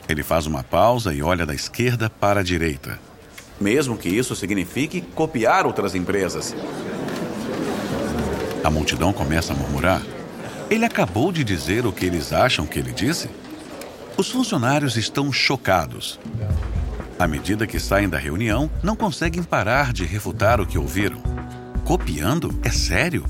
Ele 0.08 0.24
faz 0.24 0.44
uma 0.44 0.64
pausa 0.64 1.14
e 1.14 1.22
olha 1.22 1.46
da 1.46 1.54
esquerda 1.54 2.10
para 2.10 2.40
a 2.40 2.42
direita. 2.42 2.98
Mesmo 3.60 3.96
que 3.96 4.08
isso 4.08 4.34
signifique 4.34 5.00
copiar 5.00 5.66
outras 5.66 5.94
empresas. 5.94 6.52
A 8.64 8.70
multidão 8.70 9.12
começa 9.12 9.52
a 9.52 9.56
murmurar. 9.56 10.00
Ele 10.70 10.86
acabou 10.86 11.30
de 11.30 11.44
dizer 11.44 11.84
o 11.84 11.92
que 11.92 12.06
eles 12.06 12.32
acham 12.32 12.66
que 12.66 12.78
ele 12.78 12.92
disse? 12.92 13.28
Os 14.16 14.30
funcionários 14.30 14.96
estão 14.96 15.30
chocados. 15.30 16.18
À 17.18 17.28
medida 17.28 17.66
que 17.66 17.78
saem 17.78 18.08
da 18.08 18.16
reunião, 18.16 18.70
não 18.82 18.96
conseguem 18.96 19.42
parar 19.42 19.92
de 19.92 20.06
refutar 20.06 20.62
o 20.62 20.66
que 20.66 20.78
ouviram. 20.78 21.22
Copiando? 21.84 22.58
É 22.64 22.70
sério? 22.70 23.26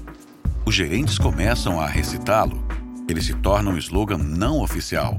Os 0.65 0.75
gerentes 0.75 1.19
começam 1.19 1.81
a 1.81 1.87
recitá-lo. 1.87 2.65
Ele 3.09 3.21
se 3.21 3.35
torna 3.35 3.71
um 3.71 3.77
slogan 3.77 4.19
não 4.19 4.63
oficial. 4.63 5.19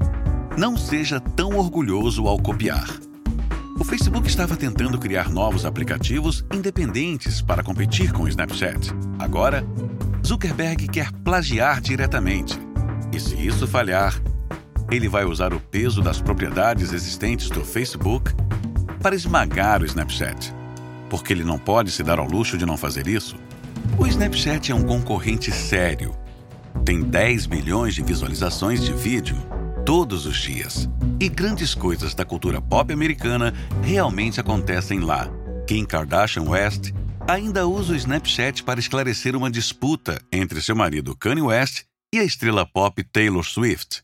Não 0.57 0.77
seja 0.77 1.19
tão 1.19 1.57
orgulhoso 1.57 2.25
ao 2.25 2.39
copiar. 2.39 2.88
O 3.77 3.84
Facebook 3.84 4.27
estava 4.29 4.55
tentando 4.55 4.98
criar 4.98 5.29
novos 5.29 5.65
aplicativos 5.65 6.46
independentes 6.53 7.41
para 7.41 7.62
competir 7.62 8.13
com 8.13 8.24
o 8.24 8.27
Snapchat. 8.27 8.91
Agora, 9.20 9.65
Zuckerberg 10.25 10.88
quer 10.88 11.12
plagiar 11.12 11.82
diretamente. 11.82 12.58
E 13.12 13.20
se 13.20 13.36
isso 13.36 13.67
falhar, 13.67 14.17
ele 14.89 15.10
vai 15.10 15.25
usar 15.25 15.53
o 15.53 15.60
peso 15.60 16.01
das 16.01 16.22
propriedades 16.22 16.94
existentes 16.94 17.50
do 17.50 17.65
Facebook 17.65 18.34
para 19.01 19.13
esmagar 19.13 19.82
o 19.82 19.86
Snapchat. 19.86 20.53
Porque 21.10 21.34
ele 21.34 21.44
não 21.44 21.60
pode 21.60 21.91
se 21.91 22.01
dar 22.01 22.17
ao 22.17 22.27
luxo 22.27 22.58
de 22.58 22.65
não 22.65 22.77
fazer 22.77 23.08
isso. 23.08 23.36
O 24.00 24.08
Snapchat 24.08 24.72
é 24.72 24.75
um 24.75 24.84
concorrente 24.84 25.51
sério. 25.51 26.15
Tem 26.86 27.01
10 27.01 27.46
bilhões 27.46 27.94
de 27.94 28.01
visualizações 28.01 28.82
de 28.82 28.94
vídeo 28.94 29.36
todos 29.86 30.25
os 30.25 30.38
dias. 30.38 30.89
E 31.17 31.29
grandes 31.29 31.74
coisas 31.74 32.13
da 32.13 32.25
cultura 32.25 32.62
pop 32.62 32.91
americana 32.91 33.53
realmente 33.81 34.39
acontecem 34.39 35.00
lá. 35.00 35.29
Kim 35.65 35.86
Kardashian 35.86 36.43
West 36.43 36.91
ainda 37.25 37.65
usa 37.65 37.93
o 37.93 37.95
Snapchat 37.95 38.63
para 38.63 38.81
esclarecer 38.81 39.34
uma 39.34 39.50
disputa 39.50 40.22
entre 40.31 40.62
seu 40.62 40.75
marido 40.75 41.15
Kanye 41.15 41.41
West 41.41 41.84
e 42.13 42.19
a 42.19 42.24
estrela 42.24 42.65
pop 42.65 43.01
Taylor 43.01 43.45
Swift. 43.45 44.03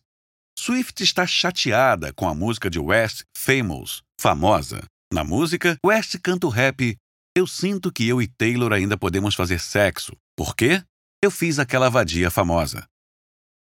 Swift 0.58 1.03
está 1.03 1.27
chateada 1.27 2.13
com 2.13 2.30
a 2.30 2.34
música 2.34 2.70
de 2.70 2.80
West, 2.80 3.24
Famous, 3.36 4.01
famosa. 4.20 4.82
Na 5.12 5.25
música, 5.25 5.77
West 5.86 6.18
canta 6.24 6.48
o 6.48 6.50
rap 6.50 6.96
Eu 7.36 7.46
sinto 7.46 7.91
que 7.91 8.08
eu 8.08 8.22
e 8.22 8.27
Taylor 8.27 8.72
ainda 8.72 8.98
podemos 8.98 9.36
fazer 9.36 9.60
sexo. 9.60 10.15
Por 10.38 10.56
quê? 10.56 10.82
Eu 11.22 11.30
fiz 11.30 11.60
aquela 11.60 11.89
vadia 11.89 12.32
famosa. 12.32 12.86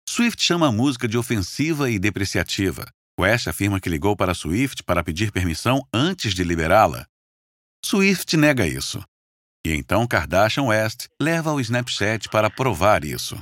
Swift 0.09 0.43
chama 0.43 0.69
a 0.69 0.73
música 0.73 1.09
de 1.09 1.17
ofensiva 1.17 1.91
e 1.91 1.99
depreciativa. 1.99 2.87
West 3.19 3.49
afirma 3.49 3.81
que 3.81 3.89
ligou 3.89 4.17
para 4.17 4.35
Swift 4.35 4.83
para 4.85 5.03
pedir 5.03 5.33
permissão 5.33 5.81
antes 5.93 6.35
de 6.35 6.45
liberá-la. 6.45 7.07
Swift 7.85 8.37
nega 8.37 8.67
isso. 8.67 9.03
E 9.67 9.73
então 9.73 10.07
Kardashian 10.07 10.65
West 10.65 11.07
leva 11.21 11.53
o 11.53 11.61
Snapchat 11.61 12.29
para 12.29 12.49
provar 12.49 13.05
isso. 13.05 13.37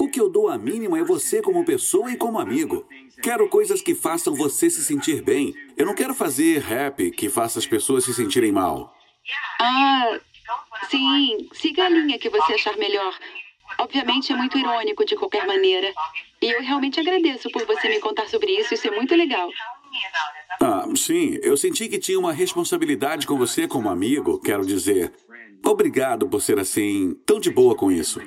O 0.00 0.10
que 0.10 0.20
eu 0.20 0.28
dou 0.28 0.48
a 0.48 0.58
mínima 0.58 0.98
é 0.98 1.04
você 1.04 1.40
como 1.40 1.64
pessoa 1.64 2.10
e 2.10 2.16
como 2.16 2.38
amigo. 2.38 2.86
Quero 3.22 3.48
coisas 3.48 3.80
que 3.80 3.94
façam 3.94 4.34
você 4.34 4.68
se 4.68 4.84
sentir 4.84 5.22
bem. 5.22 5.54
Eu 5.76 5.86
não 5.86 5.94
quero 5.94 6.14
fazer 6.14 6.60
rap 6.60 7.10
que 7.12 7.30
faça 7.30 7.58
as 7.58 7.66
pessoas 7.66 8.04
se 8.04 8.12
sentirem 8.12 8.52
mal. 8.52 8.94
Ah, 9.60 10.18
sim. 10.90 11.48
Siga 11.52 11.86
a 11.86 11.88
linha 11.88 12.18
que 12.18 12.28
você 12.28 12.54
achar 12.54 12.76
melhor. 12.76 13.14
Obviamente 13.80 14.32
é 14.32 14.36
muito 14.36 14.58
irônico 14.58 15.04
de 15.04 15.16
qualquer 15.16 15.46
maneira. 15.46 15.92
E 16.42 16.54
eu 16.54 16.62
realmente 16.62 17.00
agradeço 17.00 17.50
por 17.50 17.64
você 17.66 17.88
me 17.88 17.98
contar 17.98 18.28
sobre 18.28 18.52
isso. 18.52 18.74
Isso 18.74 18.86
é 18.86 18.90
muito 18.90 19.14
legal. 19.14 19.48
Ah, 20.60 20.84
sim. 20.94 21.38
Eu 21.42 21.56
senti 21.56 21.88
que 21.88 21.98
tinha 21.98 22.18
uma 22.18 22.32
responsabilidade 22.32 23.26
com 23.26 23.38
você 23.38 23.66
como 23.66 23.88
amigo, 23.88 24.38
quero 24.40 24.66
dizer. 24.66 25.12
Obrigado 25.64 26.28
por 26.28 26.42
ser 26.42 26.58
assim, 26.58 27.14
tão 27.26 27.40
de 27.40 27.50
boa 27.50 27.74
com 27.74 27.90
isso. 27.90 28.20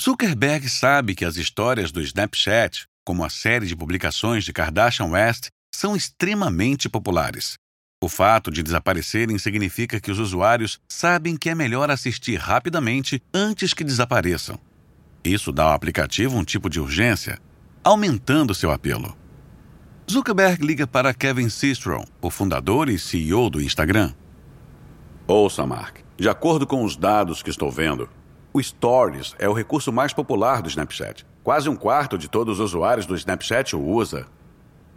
Zuckerberg 0.00 0.68
sabe 0.68 1.14
que 1.14 1.24
as 1.24 1.36
histórias 1.36 1.92
do 1.92 2.00
Snapchat, 2.00 2.86
como 3.04 3.24
a 3.24 3.30
série 3.30 3.66
de 3.66 3.76
publicações 3.76 4.44
de 4.44 4.52
Kardashian 4.52 5.06
West, 5.06 5.48
são 5.74 5.96
extremamente 5.96 6.88
populares. 6.88 7.54
O 8.02 8.08
fato 8.08 8.50
de 8.50 8.64
desaparecerem 8.64 9.38
significa 9.38 10.00
que 10.00 10.10
os 10.10 10.18
usuários 10.18 10.80
sabem 10.88 11.36
que 11.36 11.48
é 11.48 11.54
melhor 11.54 11.88
assistir 11.88 12.34
rapidamente 12.34 13.22
antes 13.32 13.72
que 13.72 13.84
desapareçam. 13.84 14.58
Isso 15.22 15.52
dá 15.52 15.66
ao 15.66 15.72
aplicativo 15.72 16.36
um 16.36 16.42
tipo 16.42 16.68
de 16.68 16.80
urgência, 16.80 17.38
aumentando 17.84 18.56
seu 18.56 18.72
apelo. 18.72 19.16
Zuckerberg 20.10 20.66
liga 20.66 20.84
para 20.84 21.14
Kevin 21.14 21.48
Systrom, 21.48 22.04
o 22.20 22.28
fundador 22.28 22.88
e 22.88 22.98
CEO 22.98 23.48
do 23.48 23.62
Instagram. 23.62 24.12
Ouça, 25.24 25.64
Mark. 25.64 25.98
De 26.16 26.28
acordo 26.28 26.66
com 26.66 26.82
os 26.82 26.96
dados 26.96 27.40
que 27.40 27.50
estou 27.50 27.70
vendo, 27.70 28.08
o 28.52 28.60
Stories 28.60 29.32
é 29.38 29.48
o 29.48 29.52
recurso 29.52 29.92
mais 29.92 30.12
popular 30.12 30.60
do 30.60 30.68
Snapchat. 30.68 31.24
Quase 31.44 31.68
um 31.68 31.76
quarto 31.76 32.18
de 32.18 32.28
todos 32.28 32.58
os 32.58 32.64
usuários 32.64 33.06
do 33.06 33.14
Snapchat 33.14 33.76
o 33.76 33.80
usa. 33.80 34.26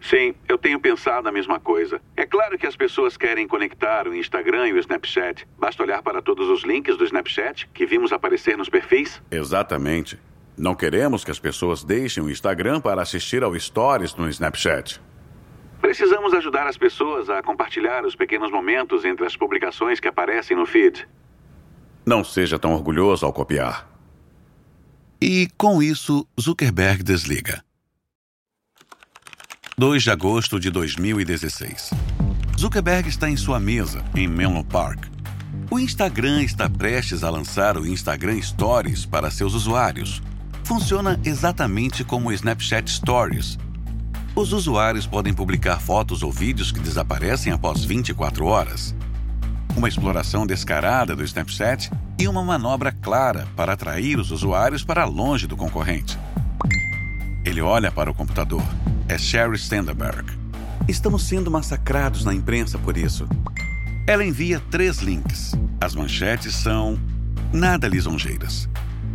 Sim, 0.10 0.36
eu 0.48 0.58
tenho 0.58 0.80
pensado 0.80 1.28
a 1.28 1.32
mesma 1.32 1.60
coisa. 1.60 2.00
É 2.16 2.28
claro 2.28 2.60
que 2.60 2.68
as 2.68 2.76
pessoas 2.76 3.18
querem 3.18 3.48
conectar 3.48 4.08
o 4.08 4.14
Instagram 4.14 4.68
e 4.68 4.74
o 4.74 4.78
Snapchat. 4.78 5.48
Basta 5.58 5.82
olhar 5.82 6.04
para 6.04 6.22
todos 6.22 6.48
os 6.48 6.64
links 6.64 6.96
do 6.96 7.06
Snapchat 7.06 7.68
que 7.74 7.88
vimos 7.88 8.14
aparecer 8.14 8.56
nos 8.56 8.70
perfis. 8.70 9.20
Exatamente. 9.32 10.20
Não 10.56 10.76
queremos 10.76 11.24
que 11.24 11.32
as 11.32 11.40
pessoas 11.40 11.84
deixem 11.84 12.22
o 12.22 12.30
Instagram 12.30 12.80
para 12.80 13.02
assistir 13.02 13.44
ao 13.44 13.60
Stories 13.60 14.14
no 14.16 14.30
Snapchat. 14.30 15.02
Precisamos 15.82 16.36
ajudar 16.36 16.68
as 16.68 16.78
pessoas 16.78 17.28
a 17.28 17.42
compartilhar 17.42 18.06
os 18.06 18.16
pequenos 18.16 18.52
momentos 18.52 19.06
entre 19.06 19.26
as 19.26 19.36
publicações 19.36 20.00
que 20.00 20.08
aparecem 20.08 20.56
no 20.56 20.68
feed. 20.68 21.08
Não 22.06 22.24
seja 22.24 22.60
tão 22.60 22.74
orgulhoso 22.74 23.26
ao 23.26 23.34
copiar. 23.34 23.90
E 25.20 25.48
com 25.58 25.82
isso, 25.82 26.28
Zuckerberg 26.40 27.02
desliga. 27.02 27.65
2 29.78 30.04
de 30.04 30.12
agosto 30.12 30.60
de 30.60 30.70
2016. 30.70 31.92
Zuckerberg 32.58 33.10
está 33.10 33.30
em 33.30 33.36
sua 33.36 33.60
mesa, 33.60 34.04
em 34.16 34.28
Menlo 34.28 34.64
Park. 34.64 35.06
O 35.70 35.80
Instagram 35.80 36.44
está 36.44 36.70
prestes 36.70 37.24
a 37.24 37.30
lançar 37.30 37.78
o 37.78 37.86
Instagram 37.86 38.42
Stories 38.42 39.06
para 39.06 39.30
seus 39.30 39.54
usuários. 39.54 40.22
Funciona 40.64 41.20
exatamente 41.26 42.04
como 42.04 42.30
o 42.30 42.32
Snapchat 42.32 42.90
Stories, 42.90 43.58
os 44.36 44.52
usuários 44.52 45.08
podem 45.08 45.34
publicar 45.34 45.80
fotos 45.80 46.22
ou 46.22 46.30
vídeos 46.30 46.70
que 46.70 46.82
desaparecem 46.82 47.54
após 47.54 47.86
24 47.86 48.46
horas. 48.46 48.94
Uma 49.78 49.88
exploração 49.88 50.46
descarada 50.46 51.16
do 51.16 51.24
Snapchat 51.24 51.90
e 52.20 52.28
uma 52.28 52.44
manobra 52.44 52.92
clara 52.92 53.48
para 53.56 53.72
atrair 53.72 54.20
os 54.20 54.32
usuários 54.32 54.84
para 54.84 55.06
longe 55.06 55.48
do 55.48 55.56
concorrente. 55.56 56.20
Ele 57.46 57.62
olha 57.62 57.90
para 57.90 58.12
o 58.12 58.14
computador. 58.14 58.64
É 59.08 59.20
Sherry 59.20 59.56
Standerberg. 59.56 60.34
Estamos 60.88 61.28
sendo 61.28 61.52
massacrados 61.52 62.26
na 62.26 62.34
imprensa 62.34 62.80
por 62.80 62.98
isso. 62.98 63.28
Ela 64.08 64.26
envia 64.26 64.60
três 64.72 64.98
links. 64.98 65.54
As 65.80 65.94
manchetes 65.94 66.56
são 66.56 67.00
nada 67.54 67.88
lisonjeiras. 67.88 68.68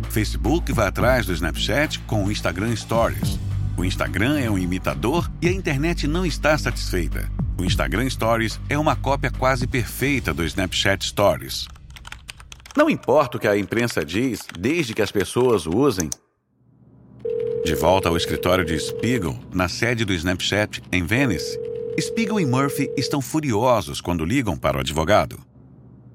Facebook 0.09 0.71
vai 0.71 0.87
atrás 0.87 1.25
do 1.25 1.33
Snapchat 1.33 1.99
com 1.99 2.23
o 2.23 2.31
Instagram 2.31 2.73
Stories. 2.73 3.37
O 3.77 3.83
Instagram 3.83 4.39
é 4.39 4.49
um 4.49 4.57
imitador 4.57 5.29
e 5.41 5.49
a 5.49 5.51
internet 5.51 6.07
não 6.07 6.25
está 6.25 6.57
satisfeita. 6.57 7.29
O 7.57 7.65
Instagram 7.65 8.09
Stories 8.09 8.59
é 8.69 8.77
uma 8.77 8.95
cópia 8.95 9.29
quase 9.29 9.67
perfeita 9.67 10.33
do 10.33 10.45
Snapchat 10.45 11.05
Stories. 11.05 11.67
Não 12.77 12.89
importa 12.89 13.35
o 13.35 13.39
que 13.39 13.47
a 13.47 13.57
imprensa 13.57 14.05
diz, 14.05 14.47
desde 14.57 14.93
que 14.93 15.01
as 15.01 15.11
pessoas 15.11 15.65
o 15.65 15.77
usem. 15.77 16.09
De 17.63 17.75
volta 17.75 18.09
ao 18.09 18.17
escritório 18.17 18.65
de 18.65 18.77
Spiegel, 18.79 19.37
na 19.53 19.67
sede 19.67 20.03
do 20.03 20.13
Snapchat, 20.13 20.81
em 20.91 21.05
Venice, 21.05 21.59
Spiegel 21.99 22.39
e 22.39 22.45
Murphy 22.45 22.91
estão 22.97 23.21
furiosos 23.21 24.01
quando 24.01 24.25
ligam 24.25 24.57
para 24.57 24.77
o 24.77 24.79
advogado. 24.79 25.37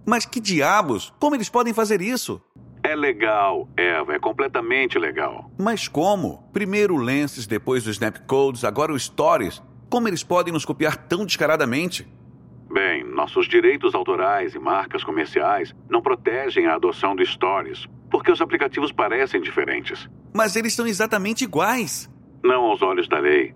Mas 0.04 0.26
que 0.26 0.40
diabos? 0.40 1.14
Como 1.20 1.36
eles 1.36 1.48
podem 1.48 1.72
fazer 1.72 2.00
isso? 2.00 2.42
É 2.82 2.96
legal, 2.96 3.68
Eva, 3.76 4.14
é 4.14 4.18
completamente 4.18 4.98
legal. 4.98 5.48
Mas 5.56 5.86
como? 5.86 6.42
Primeiro 6.52 6.94
o 6.94 6.98
Lenses, 6.98 7.46
depois 7.46 7.86
o 7.86 7.90
Snapcodes, 7.90 8.64
agora 8.64 8.92
o 8.92 8.98
Stories. 8.98 9.62
Como 9.88 10.08
eles 10.08 10.24
podem 10.24 10.52
nos 10.52 10.64
copiar 10.64 10.96
tão 10.96 11.24
descaradamente? 11.24 12.08
Bem, 12.72 13.04
nossos 13.04 13.48
direitos 13.48 13.94
autorais 13.94 14.54
e 14.54 14.58
marcas 14.58 15.04
comerciais 15.04 15.72
não 15.88 16.02
protegem 16.02 16.66
a 16.66 16.74
adoção 16.74 17.14
do 17.14 17.24
Stories, 17.24 17.86
porque 18.10 18.30
os 18.30 18.40
aplicativos 18.40 18.92
parecem 18.92 19.40
diferentes. 19.40 20.08
Mas 20.32 20.56
eles 20.56 20.74
são 20.74 20.86
exatamente 20.86 21.44
iguais. 21.44 22.10
Não 22.42 22.64
aos 22.64 22.82
olhos 22.82 23.08
da 23.08 23.18
lei. 23.18 23.54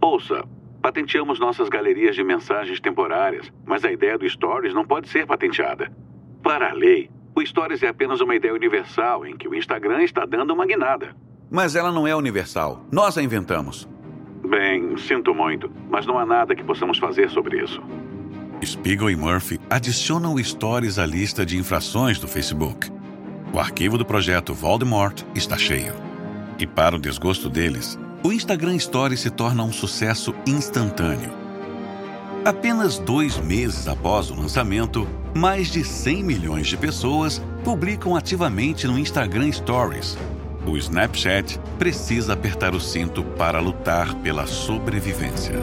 Ouça, 0.00 0.44
patenteamos 0.82 1.40
nossas 1.40 1.68
galerias 1.68 2.14
de 2.14 2.22
mensagens 2.22 2.80
temporárias, 2.80 3.52
mas 3.66 3.84
a 3.84 3.92
ideia 3.92 4.18
do 4.18 4.28
Stories 4.28 4.74
não 4.74 4.86
pode 4.86 5.08
ser 5.08 5.26
patenteada. 5.26 5.90
Para 6.42 6.70
a 6.70 6.74
lei, 6.74 7.10
o 7.34 7.44
Stories 7.44 7.82
é 7.82 7.88
apenas 7.88 8.20
uma 8.20 8.34
ideia 8.34 8.54
universal 8.54 9.26
em 9.26 9.36
que 9.36 9.48
o 9.48 9.54
Instagram 9.54 10.02
está 10.02 10.24
dando 10.24 10.52
uma 10.52 10.66
guinada. 10.66 11.14
Mas 11.50 11.74
ela 11.74 11.90
não 11.90 12.06
é 12.06 12.14
universal. 12.14 12.84
Nós 12.92 13.16
a 13.16 13.22
inventamos. 13.22 13.88
Bem, 14.46 14.96
sinto 14.96 15.34
muito, 15.34 15.70
mas 15.88 16.06
não 16.06 16.18
há 16.18 16.26
nada 16.26 16.54
que 16.54 16.64
possamos 16.64 16.98
fazer 16.98 17.28
sobre 17.30 17.62
isso. 17.62 17.82
Spiegel 18.64 19.10
e 19.10 19.16
Murphy 19.16 19.60
adicionam 19.70 20.34
o 20.34 20.44
Stories 20.44 20.98
à 20.98 21.06
lista 21.06 21.46
de 21.46 21.56
infrações 21.56 22.18
do 22.18 22.26
Facebook. 22.26 22.90
O 23.52 23.58
arquivo 23.58 23.96
do 23.96 24.04
projeto 24.04 24.52
Voldemort 24.52 25.22
está 25.34 25.56
cheio. 25.56 25.94
E 26.58 26.66
para 26.66 26.96
o 26.96 26.98
desgosto 26.98 27.48
deles, 27.48 27.98
o 28.22 28.32
Instagram 28.32 28.78
Stories 28.78 29.20
se 29.20 29.30
torna 29.30 29.62
um 29.62 29.72
sucesso 29.72 30.34
instantâneo. 30.46 31.32
Apenas 32.44 32.98
dois 32.98 33.38
meses 33.38 33.88
após 33.88 34.30
o 34.30 34.34
lançamento, 34.34 35.08
mais 35.34 35.68
de 35.68 35.82
100 35.82 36.22
milhões 36.22 36.66
de 36.66 36.76
pessoas 36.76 37.42
publicam 37.64 38.16
ativamente 38.16 38.86
no 38.86 38.98
Instagram 38.98 39.50
Stories. 39.50 40.16
O 40.66 40.76
Snapchat 40.76 41.58
precisa 41.78 42.34
apertar 42.34 42.74
o 42.74 42.80
cinto 42.80 43.22
para 43.22 43.60
lutar 43.60 44.14
pela 44.16 44.46
sobrevivência. 44.46 45.54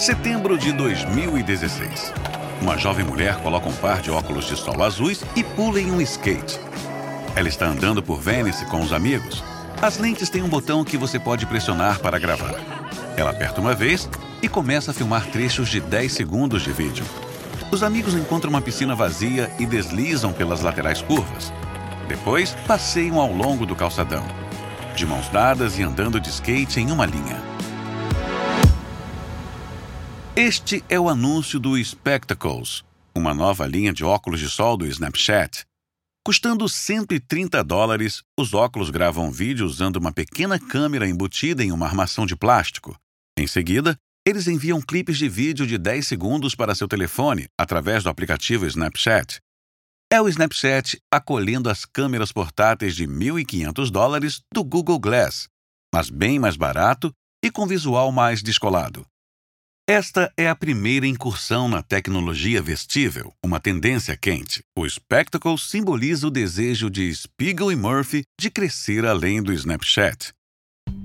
Setembro 0.00 0.56
de 0.56 0.72
2016. 0.72 2.14
Uma 2.62 2.78
jovem 2.78 3.04
mulher 3.04 3.36
coloca 3.42 3.68
um 3.68 3.72
par 3.74 4.00
de 4.00 4.10
óculos 4.10 4.46
de 4.46 4.56
sol 4.56 4.82
azuis 4.82 5.22
e 5.36 5.44
pula 5.44 5.78
em 5.78 5.92
um 5.92 6.00
skate. 6.00 6.58
Ela 7.36 7.48
está 7.48 7.66
andando 7.66 8.02
por 8.02 8.18
Venice 8.18 8.64
com 8.64 8.80
os 8.80 8.94
amigos. 8.94 9.44
As 9.82 9.98
lentes 9.98 10.30
têm 10.30 10.42
um 10.42 10.48
botão 10.48 10.86
que 10.86 10.96
você 10.96 11.18
pode 11.18 11.44
pressionar 11.44 11.98
para 11.98 12.18
gravar. 12.18 12.54
Ela 13.14 13.28
aperta 13.28 13.60
uma 13.60 13.74
vez 13.74 14.08
e 14.40 14.48
começa 14.48 14.90
a 14.90 14.94
filmar 14.94 15.26
trechos 15.26 15.68
de 15.68 15.82
10 15.82 16.10
segundos 16.10 16.62
de 16.62 16.72
vídeo. 16.72 17.04
Os 17.70 17.82
amigos 17.82 18.14
encontram 18.14 18.48
uma 18.48 18.62
piscina 18.62 18.94
vazia 18.94 19.52
e 19.58 19.66
deslizam 19.66 20.32
pelas 20.32 20.62
laterais 20.62 21.02
curvas. 21.02 21.52
Depois, 22.08 22.56
passeiam 22.66 23.20
ao 23.20 23.30
longo 23.30 23.66
do 23.66 23.76
calçadão, 23.76 24.24
de 24.96 25.04
mãos 25.04 25.28
dadas 25.28 25.78
e 25.78 25.82
andando 25.82 26.18
de 26.18 26.30
skate 26.30 26.80
em 26.80 26.90
uma 26.90 27.04
linha. 27.04 27.59
Este 30.42 30.82
é 30.88 30.98
o 30.98 31.10
anúncio 31.10 31.60
do 31.60 31.76
Spectacles, 31.84 32.82
uma 33.14 33.34
nova 33.34 33.66
linha 33.66 33.92
de 33.92 34.02
óculos 34.02 34.40
de 34.40 34.48
sol 34.48 34.74
do 34.74 34.86
Snapchat. 34.86 35.66
Custando 36.26 36.66
130 36.66 37.62
dólares, 37.62 38.22
os 38.38 38.54
óculos 38.54 38.88
gravam 38.88 39.30
vídeo 39.30 39.66
usando 39.66 39.96
uma 39.96 40.10
pequena 40.10 40.58
câmera 40.58 41.06
embutida 41.06 41.62
em 41.62 41.70
uma 41.70 41.84
armação 41.84 42.24
de 42.24 42.34
plástico. 42.34 42.98
Em 43.38 43.46
seguida, 43.46 43.94
eles 44.26 44.48
enviam 44.48 44.80
clipes 44.80 45.18
de 45.18 45.28
vídeo 45.28 45.66
de 45.66 45.76
10 45.76 46.06
segundos 46.06 46.54
para 46.54 46.74
seu 46.74 46.88
telefone 46.88 47.46
através 47.58 48.02
do 48.02 48.08
aplicativo 48.08 48.64
Snapchat. 48.64 49.42
É 50.10 50.22
o 50.22 50.28
Snapchat 50.28 50.98
acolhendo 51.12 51.68
as 51.68 51.84
câmeras 51.84 52.32
portáteis 52.32 52.96
de 52.96 53.06
1.500 53.06 53.90
dólares 53.90 54.40
do 54.50 54.64
Google 54.64 54.98
Glass, 54.98 55.48
mas 55.94 56.08
bem 56.08 56.38
mais 56.38 56.56
barato 56.56 57.12
e 57.44 57.50
com 57.50 57.66
visual 57.66 58.10
mais 58.10 58.42
descolado. 58.42 59.04
Esta 59.92 60.32
é 60.36 60.48
a 60.48 60.54
primeira 60.54 61.04
incursão 61.04 61.68
na 61.68 61.82
tecnologia 61.82 62.62
vestível, 62.62 63.32
uma 63.44 63.58
tendência 63.58 64.16
quente. 64.16 64.62
O 64.78 64.88
Spectacle 64.88 65.58
simboliza 65.58 66.28
o 66.28 66.30
desejo 66.30 66.88
de 66.88 67.12
Spiegel 67.12 67.72
e 67.72 67.74
Murphy 67.74 68.22
de 68.40 68.50
crescer 68.50 69.04
além 69.04 69.42
do 69.42 69.52
Snapchat. 69.52 70.32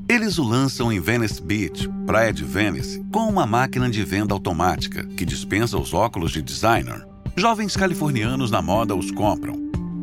Eles 0.08 0.38
o 0.38 0.44
lançam 0.44 0.94
em 0.94 1.00
Venice 1.00 1.42
Beach, 1.42 1.90
praia 2.06 2.32
de 2.32 2.44
Venice, 2.44 3.04
com 3.12 3.28
uma 3.28 3.48
máquina 3.48 3.90
de 3.90 4.04
venda 4.04 4.36
automática 4.36 5.04
que 5.04 5.26
dispensa 5.26 5.80
os 5.80 5.92
óculos 5.92 6.32
de 6.32 6.44
designer. 6.44 7.08
Jovens 7.36 7.76
californianos 7.76 8.52
na 8.52 8.62
moda 8.62 8.94
os 8.94 9.10
compram. 9.10 9.56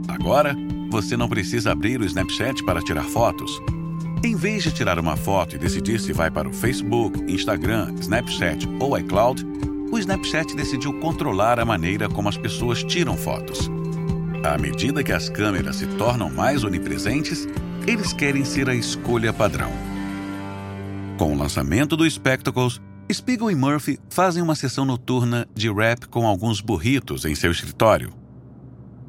Agora, 0.09 0.57
você 0.91 1.17
não 1.17 1.29
precisa 1.29 1.71
abrir 1.71 2.01
o 2.01 2.05
Snapchat 2.05 2.65
para 2.65 2.83
tirar 2.83 3.05
fotos. 3.05 3.53
Em 4.25 4.37
vez 4.37 4.63
de 4.63 4.71
tirar 4.71 5.01
uma 5.01 5.17
foto 5.17 5.57
e 5.57 5.59
decidir 5.59 5.99
se 5.99 6.13
vai 6.13 6.31
para 6.31 6.49
o 6.49 6.53
Facebook, 6.53 7.21
Instagram, 7.25 7.93
Snapchat 7.99 8.69
ou 8.79 8.97
iCloud, 8.97 9.45
o 9.91 9.99
Snapchat 9.99 10.55
decidiu 10.55 10.93
controlar 11.01 11.59
a 11.59 11.65
maneira 11.65 12.09
como 12.09 12.29
as 12.29 12.37
pessoas 12.37 12.85
tiram 12.85 13.17
fotos. 13.17 13.69
À 14.45 14.57
medida 14.57 15.03
que 15.03 15.11
as 15.11 15.29
câmeras 15.29 15.77
se 15.77 15.87
tornam 15.99 16.31
mais 16.31 16.63
onipresentes, 16.63 17.49
eles 17.85 18.13
querem 18.13 18.45
ser 18.45 18.69
a 18.69 18.75
escolha 18.77 19.33
padrão. 19.33 19.73
Com 21.19 21.33
o 21.33 21.37
lançamento 21.37 21.97
do 21.97 22.09
Spectacles, 22.09 22.81
Spiegel 23.13 23.51
e 23.51 23.57
Murphy 23.57 23.99
fazem 24.09 24.41
uma 24.41 24.55
sessão 24.55 24.85
noturna 24.85 25.49
de 25.53 25.69
rap 25.69 26.07
com 26.07 26.29
alguns 26.29 26.61
burritos 26.61 27.25
em 27.25 27.35
seu 27.35 27.51
escritório. 27.51 28.22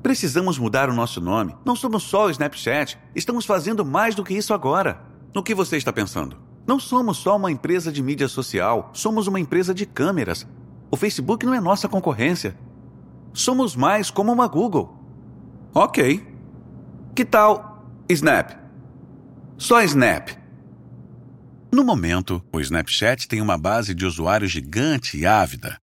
Precisamos 0.04 0.60
mudar 0.60 0.90
o 0.90 0.94
nosso 0.94 1.22
nome. 1.22 1.56
Não 1.64 1.78
somos 1.78 2.04
só 2.04 2.26
o 2.26 2.30
Snapchat. 2.30 3.00
Estamos 3.16 3.46
fazendo 3.46 3.86
mais 3.86 4.14
do 4.14 4.24
que 4.24 4.34
isso 4.34 4.54
agora. 4.54 5.02
No 5.34 5.42
que 5.42 5.56
você 5.56 5.78
está 5.78 5.94
pensando? 5.94 6.38
Não 6.68 6.78
somos 6.78 7.18
só 7.18 7.38
uma 7.38 7.50
empresa 7.50 7.90
de 7.90 8.04
mídia 8.04 8.28
social. 8.28 8.92
Somos 8.94 9.28
uma 9.28 9.40
empresa 9.40 9.74
de 9.74 9.86
câmeras. 9.86 10.46
O 10.92 10.98
Facebook 10.98 11.46
não 11.46 11.54
é 11.54 11.62
nossa 11.62 11.88
concorrência. 11.88 12.54
Somos 13.34 13.78
mais 13.78 14.12
como 14.12 14.34
uma 14.34 14.46
Google. 14.46 14.94
Ok. 15.74 16.28
Que 17.16 17.24
tal 17.24 17.88
Snap? 18.10 18.52
Só 19.58 19.82
Snap. 19.84 20.32
No 21.72 21.84
momento, 21.84 22.44
o 22.52 22.60
Snapchat 22.60 23.26
tem 23.26 23.40
uma 23.40 23.58
base 23.58 23.96
de 23.96 24.06
usuários 24.06 24.52
gigante 24.52 25.18
e 25.18 25.26
ávida. 25.26 25.78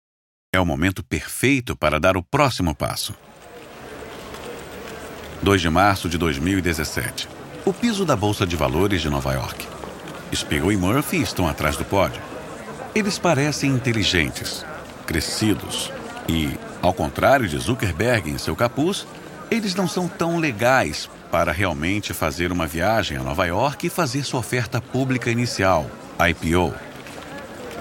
É 0.55 0.59
o 0.59 0.65
momento 0.65 1.05
perfeito 1.05 1.77
para 1.77 2.01
dar 2.01 2.17
o 2.17 2.23
próximo 2.23 2.75
passo. 2.75 3.15
2 5.43 5.61
de 5.61 5.71
março 5.71 6.09
de 6.09 6.17
2017. 6.17 7.29
O 7.65 7.73
piso 7.73 8.05
da 8.05 8.17
Bolsa 8.17 8.47
de 8.47 8.57
Valores 8.57 9.03
de 9.03 9.11
Nova 9.11 9.33
York. 9.33 9.67
Spiegel 10.35 10.73
e 10.73 10.77
Murphy 10.77 11.21
estão 11.21 11.47
atrás 11.47 11.77
do 11.77 11.85
pódio. 11.85 12.21
Eles 12.95 13.19
parecem 13.19 13.71
inteligentes, 13.71 14.65
crescidos 15.07 15.93
e, 16.29 16.59
ao 16.83 16.93
contrário 16.93 17.47
de 17.47 17.59
Zuckerberg 17.59 18.31
em 18.31 18.39
seu 18.39 18.57
capuz, 18.57 19.07
eles 19.51 19.75
não 19.75 19.87
são 19.87 20.09
tão 20.09 20.39
legais 20.39 21.09
para 21.31 21.53
realmente 21.53 22.15
fazer 22.15 22.51
uma 22.51 22.67
viagem 22.67 23.19
a 23.19 23.23
Nova 23.23 23.45
York 23.47 23.87
e 23.87 23.91
fazer 23.91 24.25
sua 24.25 24.41
oferta 24.41 24.81
pública 24.81 25.31
inicial, 25.31 25.89
IPO. 26.19 26.75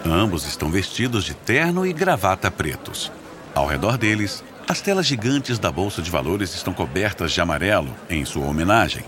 Ambos 0.06 0.46
estão 0.46 0.70
vestidos 0.70 1.24
de 1.24 1.34
terno 1.34 1.86
e 1.86 1.94
gravata 1.94 2.52
pretos. 2.52 3.12
Ao 3.56 3.66
redor 3.66 3.98
deles, 3.98 4.44
as 4.68 4.82
telas 4.82 5.06
gigantes 5.06 5.60
da 5.60 5.72
Bolsa 5.72 6.02
de 6.02 6.10
Valores 6.10 6.56
estão 6.56 6.74
cobertas 6.74 7.32
de 7.32 7.40
amarelo 7.40 7.96
em 8.10 8.26
sua 8.26 8.48
homenagem. 8.48 9.04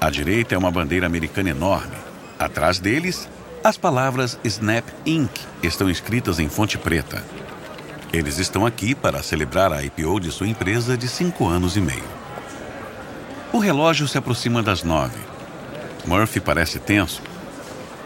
À 0.00 0.08
direita 0.10 0.54
é 0.54 0.58
uma 0.58 0.70
bandeira 0.70 1.06
americana 1.06 1.50
enorme. 1.50 1.96
Atrás 2.38 2.78
deles, 2.78 3.28
as 3.64 3.76
palavras 3.76 4.38
Snap 4.44 4.86
Inc. 5.04 5.30
estão 5.62 5.90
escritas 5.90 6.38
em 6.38 6.48
fonte 6.48 6.78
preta. 6.78 7.22
Eles 8.12 8.38
estão 8.38 8.64
aqui 8.64 8.94
para 8.94 9.22
celebrar 9.22 9.72
a 9.72 9.82
IPO 9.82 10.20
de 10.20 10.30
sua 10.30 10.48
empresa 10.48 10.96
de 10.96 11.08
cinco 11.08 11.48
anos 11.48 11.76
e 11.76 11.80
meio. 11.80 12.20
O 13.52 13.58
relógio 13.58 14.06
se 14.06 14.18
aproxima 14.18 14.62
das 14.62 14.84
nove. 14.84 15.18
Murphy 16.06 16.40
parece 16.40 16.78
tenso. 16.78 17.20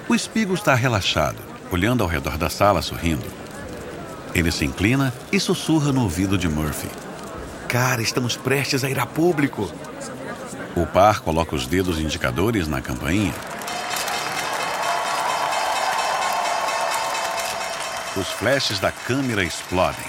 O 0.08 0.14
espigo 0.14 0.54
está 0.54 0.74
relaxado, 0.74 1.38
olhando 1.70 2.02
ao 2.02 2.08
redor 2.08 2.38
da 2.38 2.48
sala, 2.48 2.80
sorrindo. 2.80 3.43
Ele 4.34 4.50
se 4.50 4.64
inclina 4.64 5.14
e 5.30 5.38
sussurra 5.38 5.92
no 5.92 6.02
ouvido 6.02 6.36
de 6.36 6.48
Murphy. 6.48 6.88
Cara, 7.68 8.02
estamos 8.02 8.36
prestes 8.36 8.82
a 8.82 8.90
ir 8.90 8.98
a 8.98 9.06
público. 9.06 9.72
O 10.74 10.84
par 10.86 11.20
coloca 11.20 11.54
os 11.54 11.66
dedos 11.66 12.00
indicadores 12.00 12.66
na 12.66 12.80
campainha. 12.80 13.34
Os 18.16 18.28
flashes 18.28 18.80
da 18.80 18.90
câmera 18.90 19.44
explodem. 19.44 20.04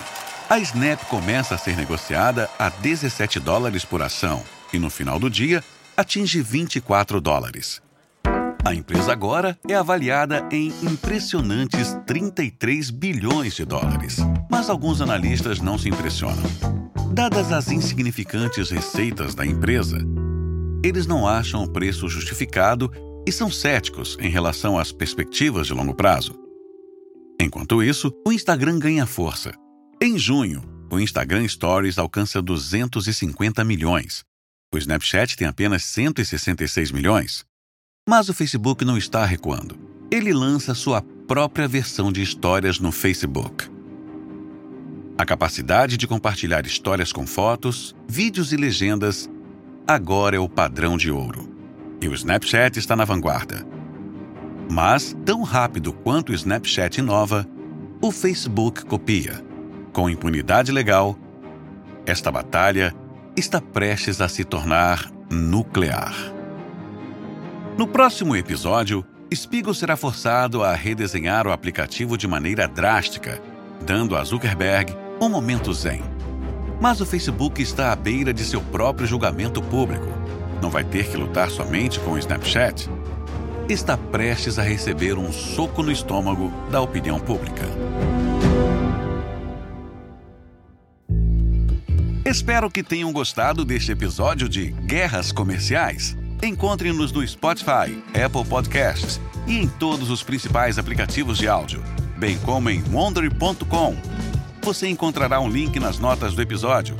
A 0.49 0.59
Snap 0.59 1.03
começa 1.05 1.55
a 1.55 1.57
ser 1.57 1.75
negociada 1.75 2.49
a 2.57 2.69
17 2.69 3.39
dólares 3.39 3.83
por 3.83 4.01
ação 4.01 4.43
e, 4.71 4.77
no 4.77 4.89
final 4.89 5.19
do 5.19 5.29
dia, 5.29 5.63
atinge 5.97 6.41
24 6.41 7.19
dólares. 7.19 7.84
A 8.65 8.73
empresa 8.73 9.11
agora 9.11 9.55
é 9.69 9.75
avaliada 9.75 10.49
em 10.51 10.69
impressionantes 10.81 11.95
33 12.07 12.89
bilhões 12.89 13.53
de 13.53 13.63
dólares. 13.63 14.17
Mas 14.49 14.71
alguns 14.71 15.01
analistas 15.01 15.61
não 15.61 15.77
se 15.77 15.87
impressionam. 15.87 16.41
Dadas 17.13 17.51
as 17.51 17.69
insignificantes 17.69 18.71
receitas 18.71 19.35
da 19.35 19.45
empresa, 19.45 19.99
eles 20.83 21.05
não 21.05 21.27
acham 21.27 21.63
o 21.63 21.71
preço 21.71 22.09
justificado 22.09 22.91
e 23.27 23.31
são 23.31 23.51
céticos 23.51 24.17
em 24.19 24.29
relação 24.29 24.79
às 24.79 24.91
perspectivas 24.91 25.67
de 25.67 25.73
longo 25.73 25.93
prazo. 25.93 26.33
Enquanto 27.39 27.83
isso, 27.83 28.11
o 28.25 28.31
Instagram 28.31 28.79
ganha 28.79 29.05
força. 29.05 29.51
Em 30.01 30.17
junho, 30.17 30.63
o 30.91 30.99
Instagram 30.99 31.47
Stories 31.47 31.99
alcança 31.99 32.41
250 32.41 33.63
milhões. 33.63 34.23
O 34.73 34.77
Snapchat 34.79 35.37
tem 35.37 35.47
apenas 35.47 35.83
166 35.83 36.91
milhões. 36.91 37.45
Mas 38.07 38.29
o 38.29 38.35
Facebook 38.35 38.85
não 38.85 38.99
está 38.99 39.25
recuando. 39.25 39.75
Ele 40.11 40.31
lança 40.31 40.75
sua 40.75 41.01
própria 41.01 41.67
versão 41.67 42.11
de 42.11 42.21
histórias 42.21 42.79
no 42.79 42.91
Facebook. 42.91 43.67
A 45.17 45.25
capacidade 45.25 45.97
de 45.97 46.05
compartilhar 46.05 46.67
histórias 46.67 47.11
com 47.11 47.25
fotos, 47.25 47.95
vídeos 48.07 48.53
e 48.53 48.57
legendas 48.57 49.27
agora 49.87 50.35
é 50.35 50.39
o 50.39 50.47
padrão 50.47 50.97
de 50.97 51.09
ouro. 51.09 51.49
E 51.99 52.07
o 52.07 52.13
Snapchat 52.13 52.77
está 52.77 52.95
na 52.95 53.05
vanguarda. 53.05 53.65
Mas, 54.69 55.17
tão 55.25 55.41
rápido 55.41 55.91
quanto 55.91 56.31
o 56.31 56.35
Snapchat 56.35 56.99
inova, 56.99 57.47
o 57.99 58.11
Facebook 58.11 58.85
copia. 58.85 59.43
Com 59.91 60.07
impunidade 60.07 60.71
legal, 60.71 61.17
esta 62.05 62.31
batalha 62.31 62.93
está 63.35 63.59
prestes 63.59 64.21
a 64.21 64.29
se 64.29 64.43
tornar 64.43 65.11
nuclear. 65.31 66.34
No 67.77 67.87
próximo 67.87 68.35
episódio, 68.35 69.05
Spiegel 69.33 69.73
será 69.73 69.97
forçado 69.97 70.63
a 70.63 70.73
redesenhar 70.73 71.45
o 71.47 71.51
aplicativo 71.51 72.17
de 72.17 72.27
maneira 72.27 72.67
drástica, 72.67 73.41
dando 73.85 74.15
a 74.15 74.23
Zuckerberg 74.23 74.95
um 75.21 75.29
momento 75.29 75.73
zen. 75.73 76.01
Mas 76.79 77.01
o 77.01 77.05
Facebook 77.05 77.61
está 77.61 77.91
à 77.91 77.95
beira 77.95 78.33
de 78.33 78.43
seu 78.43 78.61
próprio 78.61 79.07
julgamento 79.07 79.61
público. 79.61 80.07
Não 80.61 80.69
vai 80.69 80.83
ter 80.83 81.09
que 81.09 81.17
lutar 81.17 81.49
somente 81.49 81.99
com 81.99 82.11
o 82.11 82.17
Snapchat 82.17 82.89
está 83.73 83.97
prestes 83.97 84.59
a 84.59 84.63
receber 84.63 85.17
um 85.17 85.31
soco 85.31 85.81
no 85.81 85.91
estômago 85.91 86.51
da 86.69 86.81
opinião 86.81 87.19
pública. 87.19 87.63
Espero 92.23 92.69
que 92.69 92.83
tenham 92.83 93.11
gostado 93.11 93.63
deste 93.63 93.91
episódio 93.91 94.49
de 94.49 94.67
Guerras 94.71 95.31
Comerciais. 95.31 96.15
Encontre-nos 96.45 97.11
no 97.11 97.27
Spotify, 97.27 98.01
Apple 98.13 98.45
Podcasts 98.47 99.19
e 99.47 99.57
em 99.57 99.67
todos 99.67 100.09
os 100.09 100.23
principais 100.23 100.77
aplicativos 100.77 101.37
de 101.37 101.47
áudio, 101.47 101.83
bem 102.17 102.37
como 102.39 102.69
em 102.69 102.83
wondery.com. 102.91 103.95
Você 104.61 104.87
encontrará 104.87 105.39
um 105.39 105.49
link 105.49 105.79
nas 105.79 105.99
notas 105.99 106.33
do 106.33 106.41
episódio. 106.41 106.95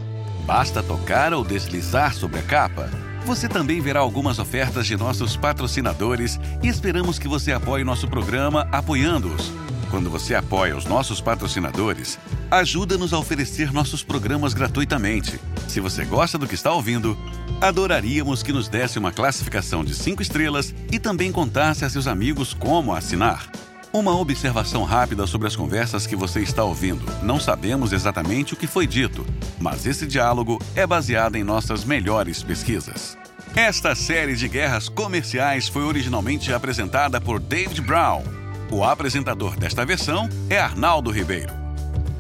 Basta 0.46 0.84
tocar 0.84 1.34
ou 1.34 1.44
deslizar 1.44 2.14
sobre 2.14 2.40
a 2.40 2.44
capa 2.44 2.90
você 3.26 3.50
também 3.50 3.82
verá 3.82 4.02
algumas 4.02 4.38
ofertas 4.38 4.86
de 4.86 4.96
nossos 4.96 5.36
patrocinadores 5.36 6.40
e 6.62 6.68
esperamos 6.68 7.18
que 7.18 7.28
você 7.28 7.52
apoie 7.52 7.84
nosso 7.84 8.08
programa 8.08 8.68
apoiando-os. 8.72 9.52
Quando 9.90 10.12
você 10.12 10.36
apoia 10.36 10.78
os 10.78 10.86
nossos 10.86 11.22
patrocinadores, 11.22 12.20
ajuda-nos 12.52 13.14
a 13.14 13.18
oferecer 13.18 13.74
nossos 13.74 14.04
programas 14.04 14.54
gratuitamente. 14.54 15.40
Se 15.68 15.80
você 15.80 16.06
gosta 16.06 16.38
do 16.38 16.48
que 16.48 16.54
está 16.54 16.72
ouvindo, 16.72 17.18
adoraríamos 17.62 18.44
que 18.44 18.54
nos 18.54 18.68
desse 18.68 19.00
uma 19.00 19.12
classificação 19.12 19.84
de 19.84 19.96
5 19.96 20.22
estrelas 20.22 20.74
e 20.92 21.00
também 21.00 21.32
contasse 21.32 21.86
a 21.86 21.90
seus 21.90 22.08
amigos 22.08 22.54
como 22.54 22.94
assinar. 22.94 23.50
Uma 23.94 24.16
observação 24.16 24.84
rápida 24.84 25.26
sobre 25.26 25.48
as 25.48 25.56
conversas 25.56 26.06
que 26.06 26.18
você 26.18 26.42
está 26.42 26.64
ouvindo. 26.64 27.06
Não 27.24 27.40
sabemos 27.40 27.94
exatamente 27.94 28.54
o 28.54 28.58
que 28.58 28.68
foi 28.68 28.86
dito, 28.86 29.26
mas 29.58 29.86
esse 29.86 30.06
diálogo 30.06 30.62
é 30.76 30.86
baseado 30.86 31.38
em 31.38 31.44
nossas 31.44 31.86
melhores 31.86 32.44
pesquisas. 32.44 33.18
Esta 33.56 33.96
série 33.96 34.36
de 34.36 34.50
guerras 34.50 34.90
comerciais 34.90 35.70
foi 35.70 35.84
originalmente 35.84 36.52
apresentada 36.52 37.22
por 37.22 37.40
David 37.40 37.80
Brown. 37.82 38.22
O 38.70 38.84
apresentador 38.84 39.56
desta 39.56 39.86
versão 39.86 40.28
é 40.50 40.60
Arnaldo 40.60 41.10
Ribeiro. 41.10 41.54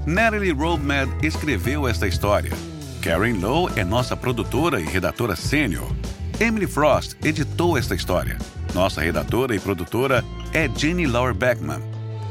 Natalie 0.05 0.53
Roadmad 0.53 1.09
escreveu 1.21 1.89
esta 1.89 2.07
história. 2.07 2.51
Karen 3.05 3.37
Lowe 3.39 3.71
é 3.75 3.83
nossa 3.83 4.17
produtora 4.17 4.81
e 4.81 4.83
redatora 4.83 5.35
sênior. 5.35 5.87
Emily 6.39 6.65
Frost 6.65 7.15
editou 7.23 7.77
esta 7.77 7.93
história. 7.93 8.39
Nossa 8.73 8.99
redatora 8.99 9.55
e 9.55 9.59
produtora 9.59 10.25
é 10.51 10.67
Jenny 10.75 11.05
Laura 11.05 11.31
Beckman. 11.31 11.83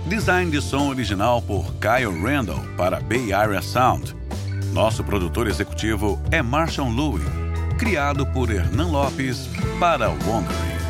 Design 0.09 0.51
de 0.51 0.61
som 0.61 0.89
original 0.89 1.41
por 1.41 1.73
Kyle 1.75 2.21
Randall 2.21 2.59
para 2.77 2.99
Bay 2.99 3.33
Area 3.33 3.63
Sound. 3.63 4.17
Nosso 4.73 5.05
produtor 5.05 5.47
executivo 5.47 6.21
é 6.33 6.43
Marshall 6.43 6.91
Louie, 6.91 7.23
criado 7.79 8.27
por 8.27 8.51
Hernan 8.51 8.91
Lopes 8.91 9.49
para 9.79 10.09
Wondering. 10.09 10.84